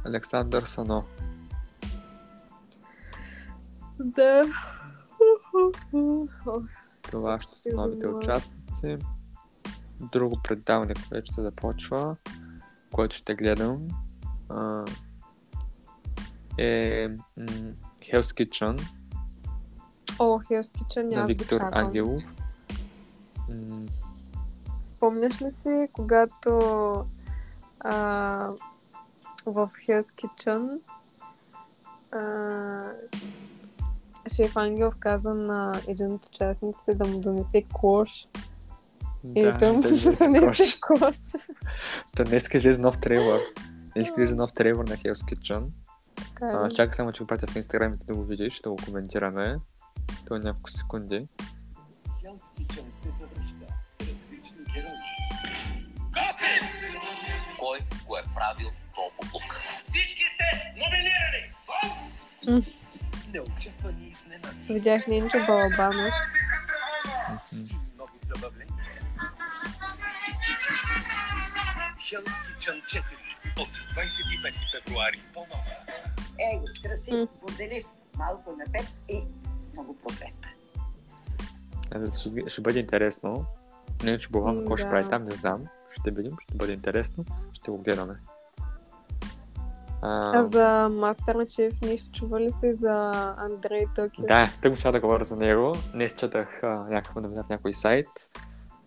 Александър 0.04 0.62
Сано. 0.62 1.04
Да. 3.98 4.42
Това 7.02 7.38
ще 7.40 7.58
са 7.58 7.70
новите 7.74 8.08
участници. 8.08 8.96
Друго 10.00 10.40
предаване, 10.44 10.94
което 11.08 11.32
ще 11.32 11.42
започва, 11.42 12.16
което 12.92 13.16
ще 13.16 13.34
гледам, 13.34 13.88
е 16.58 17.08
Hell's 18.00 18.44
Kitchen 18.44 18.80
О, 20.18 20.38
Hell's 20.38 20.78
Kitchen, 20.78 21.14
на 21.14 21.26
Виктор. 21.26 21.60
Ангелов. 21.72 22.22
Спомняш 24.82 25.42
ли 25.42 25.50
си, 25.50 25.88
когато 25.92 26.58
а, 27.80 27.94
в 29.46 29.70
Hell's 29.88 30.26
Kitchen 30.26 30.78
А, 32.12 32.92
шеф 34.34 34.56
Ангелов 34.56 34.94
каза 34.98 35.34
на 35.34 35.80
един 35.88 36.12
от 36.12 36.26
участниците 36.26 36.94
да 36.94 37.06
му 37.06 37.20
донесе 37.20 37.64
кош. 37.72 38.28
И 39.34 39.54
той 39.58 39.72
му 39.72 39.80
да, 39.80 39.88
да, 39.88 40.28
донесе 40.28 40.80
кош. 40.80 41.18
Та 42.16 42.24
днес 42.24 42.48
излезе 42.54 42.82
нов 42.82 43.00
трейлър. 43.00 43.40
Днес 43.94 44.08
излезе 44.08 44.34
нов 44.34 44.52
трейлър 44.52 44.84
на 44.84 44.96
Hell's 44.96 45.34
Kitchen. 45.34 45.66
Така 46.16 46.46
А, 46.46 46.68
ли? 46.68 46.74
чакай 46.74 46.92
само, 46.92 47.12
че 47.12 47.22
го 47.22 47.26
пратя 47.26 47.46
в 47.46 47.56
инстаграмите 47.56 48.06
да 48.06 48.14
го 48.14 48.24
видиш, 48.24 48.60
да 48.60 48.70
го 48.70 48.76
коментираме. 48.84 49.56
То 50.26 50.36
е 50.36 50.38
няколко 50.38 50.70
секунди. 50.70 51.26
Kitchen 52.34 52.90
се 52.90 53.08
завръща 53.08 53.66
с 53.92 54.00
различни 54.00 54.64
герои. 54.74 54.90
Кой 57.58 57.78
го 58.06 58.16
е 58.16 58.22
правил 58.34 58.70
този 58.94 59.08
буклук? 59.16 59.60
Всички 59.88 60.24
сте 60.34 60.72
номинирани! 60.76 61.52
М. 62.46 62.62
Неочаквани 63.32 64.08
изненади 64.08 64.72
Видях 64.72 65.06
Ненчо 65.06 65.38
Балабанов. 65.46 66.14
и 67.52 67.56
много 67.94 68.12
забавления. 68.22 68.74
Hell's 71.98 72.36
Kitchen 72.46 72.84
4 72.84 73.02
от 73.62 73.68
25 73.68 74.54
февруари 74.72 75.22
по 75.34 75.40
нова. 75.40 75.76
Его, 76.52 76.64
красив, 76.82 77.14
М. 77.14 77.26
поделив 77.40 77.86
малко 78.16 78.52
на 78.52 78.64
теб 78.64 78.86
и 79.08 79.22
много. 79.72 79.96
Е, 80.20 80.32
Ще, 81.86 82.48
ще 82.48 82.60
бъде 82.60 82.78
интересно. 82.78 83.44
Не, 84.04 84.18
че 84.18 84.28
Богдан 84.28 84.58
какво 84.58 84.76
ще 84.76 84.88
прави 84.88 85.10
там, 85.10 85.24
не 85.24 85.30
знам. 85.30 85.64
Ще 85.90 86.10
видим, 86.10 86.32
ще 86.42 86.54
бъде 86.54 86.72
интересно. 86.72 87.24
Ще 87.52 87.70
го 87.70 87.78
гледаме. 87.78 88.14
А, 90.02 90.38
А 90.38 90.44
за 90.44 90.88
Мастерчеф 90.88 91.80
нещо 91.82 92.12
чува 92.12 92.40
ли 92.40 92.50
се 92.50 92.72
за 92.72 93.12
Андрей 93.36 93.86
Токио? 93.94 94.26
Да, 94.26 94.50
тък 94.62 94.76
ще 94.76 94.90
да 94.90 95.00
говоря 95.00 95.24
за 95.24 95.36
него. 95.36 95.72
Днес 95.92 96.12
четах 96.12 96.62
някаква 96.62 97.20
новина 97.20 97.42
в 97.44 97.48
някой 97.48 97.74
сайт, 97.74 98.08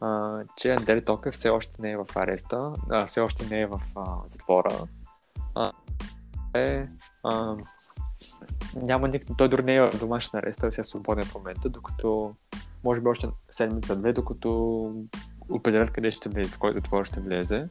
а, 0.01 0.39
че 0.55 0.71
Андрей 0.71 1.01
Токев 1.01 1.33
все 1.33 1.49
още 1.49 1.81
не 1.81 1.91
е 1.91 1.97
в 1.97 2.05
ареста, 2.15 2.73
а, 2.89 3.05
все 3.05 3.21
още 3.21 3.45
не 3.45 3.61
е 3.61 3.67
в 3.67 3.81
а, 3.95 4.03
затвора. 4.25 4.87
А, 5.55 5.71
е, 6.53 6.87
а, 7.23 7.55
няма 8.75 9.07
ник... 9.07 9.25
Той 9.37 9.49
дори 9.49 9.63
не 9.63 9.75
е 9.75 9.85
в 9.85 9.99
домашен 9.99 10.39
арест, 10.39 10.59
той 10.61 10.71
си 10.71 10.81
е 10.81 10.83
свободен 10.83 11.25
в 11.25 11.35
момента, 11.35 11.69
докато 11.69 12.35
може 12.87 13.01
би 13.01 13.07
още 13.07 13.29
седмица-две, 13.49 14.13
докато 14.13 14.49
определят 15.49 15.91
къде 15.91 16.11
ще 16.11 16.29
влезе, 16.29 16.51
в 16.51 16.59
кой 16.59 16.73
затвор 16.73 17.05
ще 17.05 17.19
влезе. 17.19 17.69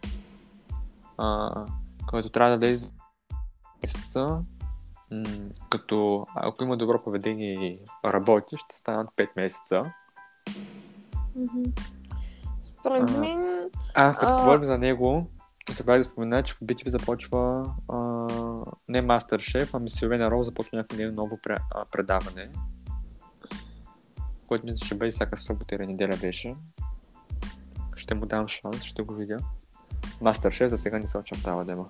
А, 1.19 1.51
който 2.11 2.29
трябва 2.29 2.51
да 2.51 2.59
влезе 2.59 2.93
месеца, 3.83 4.39
М, 5.11 5.23
като 5.71 6.27
ако 6.35 6.65
има 6.65 6.77
добро 6.77 7.03
поведение 7.03 7.53
и 7.53 7.81
работи, 8.05 8.57
ще 8.57 8.77
станат 8.77 9.09
5 9.17 9.29
месеца. 9.37 9.93
Мгм. 11.37 11.63
Според 12.63 13.11
А. 13.11 13.19
мен, 13.19 13.71
А, 13.95 14.15
като 14.15 14.33
А. 14.33 14.39
говорим 14.39 14.65
за 14.65 14.79
него, 14.79 15.27
забравя 15.73 15.99
да 15.99 16.05
спомена, 16.05 16.43
че 16.43 16.59
по 16.59 16.65
BTV 16.65 16.89
започва 16.89 17.75
а, 17.89 17.99
не 18.89 19.03
Мастер-шеф, 19.03 19.75
ами 19.75 19.91
Силвена 19.91 20.31
Роу 20.31 20.43
започва 20.43 20.77
някакво 20.79 21.13
ново 21.13 21.39
пре, 21.43 21.57
а, 21.75 21.85
предаване, 21.93 22.51
което 24.47 24.67
мисля, 24.67 24.87
ще 24.87 24.95
бъде 24.95 25.11
всяка 25.11 25.37
събота 25.37 25.75
или 25.75 25.87
неделя 25.87 26.17
беше. 26.21 26.55
Ще 27.97 28.15
му 28.15 28.27
дам 28.27 28.49
шанс, 28.49 28.83
ще 28.83 29.03
го 29.03 29.15
видя. 29.15 29.39
Мастер-шеф 30.21 30.71
за 30.71 30.79
сега 30.79 30.99
не 30.99 31.07
се 31.07 31.19
очертава 31.19 31.65
да 31.65 31.73
има. 31.73 31.89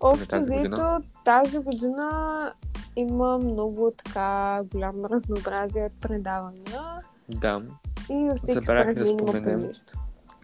общо 0.00 0.40
взето 0.40 1.00
тази 1.24 1.58
година 1.58 2.52
има 2.96 3.38
много 3.38 3.92
така 4.04 4.62
голямо 4.72 5.08
разнообразие 5.08 5.84
от 5.84 6.00
предавания 6.00 6.82
Да, 7.28 7.62
и 8.10 8.28
за 8.32 8.34
всеки 8.34 8.64
според 8.64 8.98
да 8.98 9.06
споменем. 9.06 9.70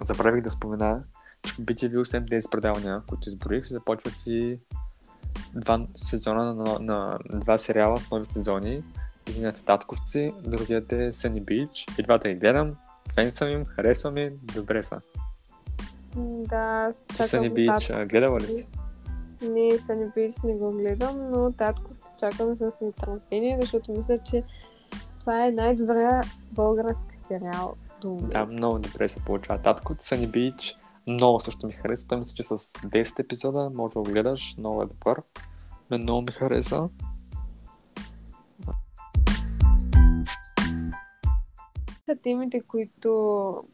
забравих 0.05 0.43
да 0.43 0.51
спомена, 0.51 1.03
че 1.47 1.57
по 1.57 1.63
BTV 1.63 2.01
освен 2.01 2.27
тези 2.31 2.47
предавания, 2.51 3.03
които 3.09 3.29
изброих, 3.29 3.67
започват 3.67 4.15
и 4.27 4.59
два 5.55 5.87
сезона 5.97 6.55
на, 6.55 6.79
на, 6.79 7.19
на 7.31 7.41
два 7.41 7.59
сериала 7.59 8.01
с 8.01 8.11
нови 8.11 8.25
сезони. 8.25 8.83
Единият 9.27 9.59
е 9.59 9.65
Татковци, 9.65 10.35
другият 10.45 10.93
е 10.93 11.13
Sunny 11.13 11.45
Beach. 11.45 12.01
И 12.01 12.03
двата 12.03 12.29
ги 12.29 12.35
гледам, 12.35 12.77
фен 13.15 13.31
съм 13.31 13.49
им, 13.49 13.65
харесвам 13.65 14.17
им, 14.17 14.33
добре 14.43 14.83
са. 14.83 15.01
Да, 16.17 16.87
аз 16.89 17.07
Ти 17.07 17.17
татковци 17.17 17.93
а, 17.93 18.07
гледала 18.07 18.41
ли 18.41 18.47
си. 18.47 18.69
Не, 19.43 19.79
Sunny 19.79 20.15
Beach 20.17 20.45
не 20.45 20.55
го 20.55 20.73
гледам, 20.73 21.31
но 21.31 21.53
татковци 21.53 22.13
чакам 22.19 22.57
с 22.57 22.81
нетърпение, 22.81 23.59
защото 23.61 23.93
мисля, 23.93 24.19
че 24.19 24.45
това 25.21 25.47
е 25.47 25.51
най-добрия 25.51 26.23
български 26.53 27.17
сериал 27.17 27.75
до 28.01 28.09
момента. 28.09 28.39
Да, 28.39 28.47
много 28.47 28.79
добре 28.79 29.09
се 29.09 29.25
получава. 29.25 29.63
Татковци, 29.63 30.15
Sunny 30.15 30.29
Beach, 30.29 30.77
много 31.07 31.41
също 31.41 31.67
ми 31.67 31.73
хареса. 31.73 32.09
Той 32.09 32.19
мисля, 32.19 32.35
че 32.35 32.43
с 32.43 32.59
10 32.59 33.19
епизода 33.19 33.71
може 33.75 33.93
да 33.93 33.99
го 33.99 34.03
гледаш, 34.03 34.55
много 34.59 34.83
е 34.83 34.87
добър. 34.87 35.23
Мен 35.91 36.03
много 36.03 36.23
ми 36.23 36.33
хареса. 36.33 36.89
Са 42.13 42.21
темите, 42.23 42.61
които 42.61 43.65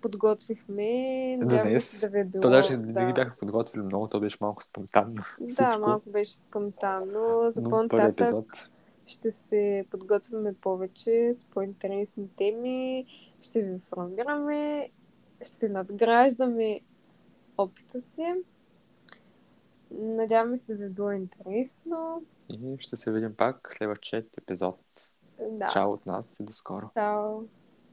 подготвихме. 0.00 1.36
Надявам 1.36 1.68
Днес? 1.68 2.00
да 2.00 2.08
ви 2.08 2.20
е 2.20 2.24
било. 2.24 2.40
То 2.40 2.50
даже 2.50 2.76
да. 2.76 3.02
не 3.02 3.06
ги 3.06 3.12
бяха 3.12 3.36
подготвили 3.36 3.82
много, 3.82 4.08
то 4.08 4.20
беше 4.20 4.38
малко 4.40 4.62
спонтанно. 4.62 5.22
Да, 5.40 5.48
всичко. 5.48 5.78
малко 5.80 6.10
беше 6.10 6.34
спонтанно. 6.34 7.50
За 7.50 7.62
по-нататък 7.62 8.70
ще 9.06 9.30
се 9.30 9.84
подготвяме 9.90 10.54
повече 10.54 11.34
с 11.34 11.44
по-интересни 11.44 12.28
теми. 12.36 13.06
Ще 13.40 13.62
ви 13.62 13.70
информираме. 13.70 14.90
Ще 15.42 15.68
надграждаме 15.68 16.80
опита 17.58 18.00
си. 18.00 18.34
Надяваме 19.90 20.56
се 20.56 20.66
да 20.66 20.74
ви 20.74 20.84
е 20.84 20.88
било 20.88 21.10
интересно. 21.10 22.22
И 22.48 22.76
ще 22.78 22.96
се 22.96 23.12
видим 23.12 23.34
пак 23.36 23.74
следващия 23.78 24.24
епизод. 24.38 25.09
Да. 25.40 25.68
Чао 25.70 25.92
от 25.92 26.06
нас 26.06 26.40
и 26.40 26.44
до 26.44 26.52
скоро. 26.52 26.90
Чао. 26.94 27.44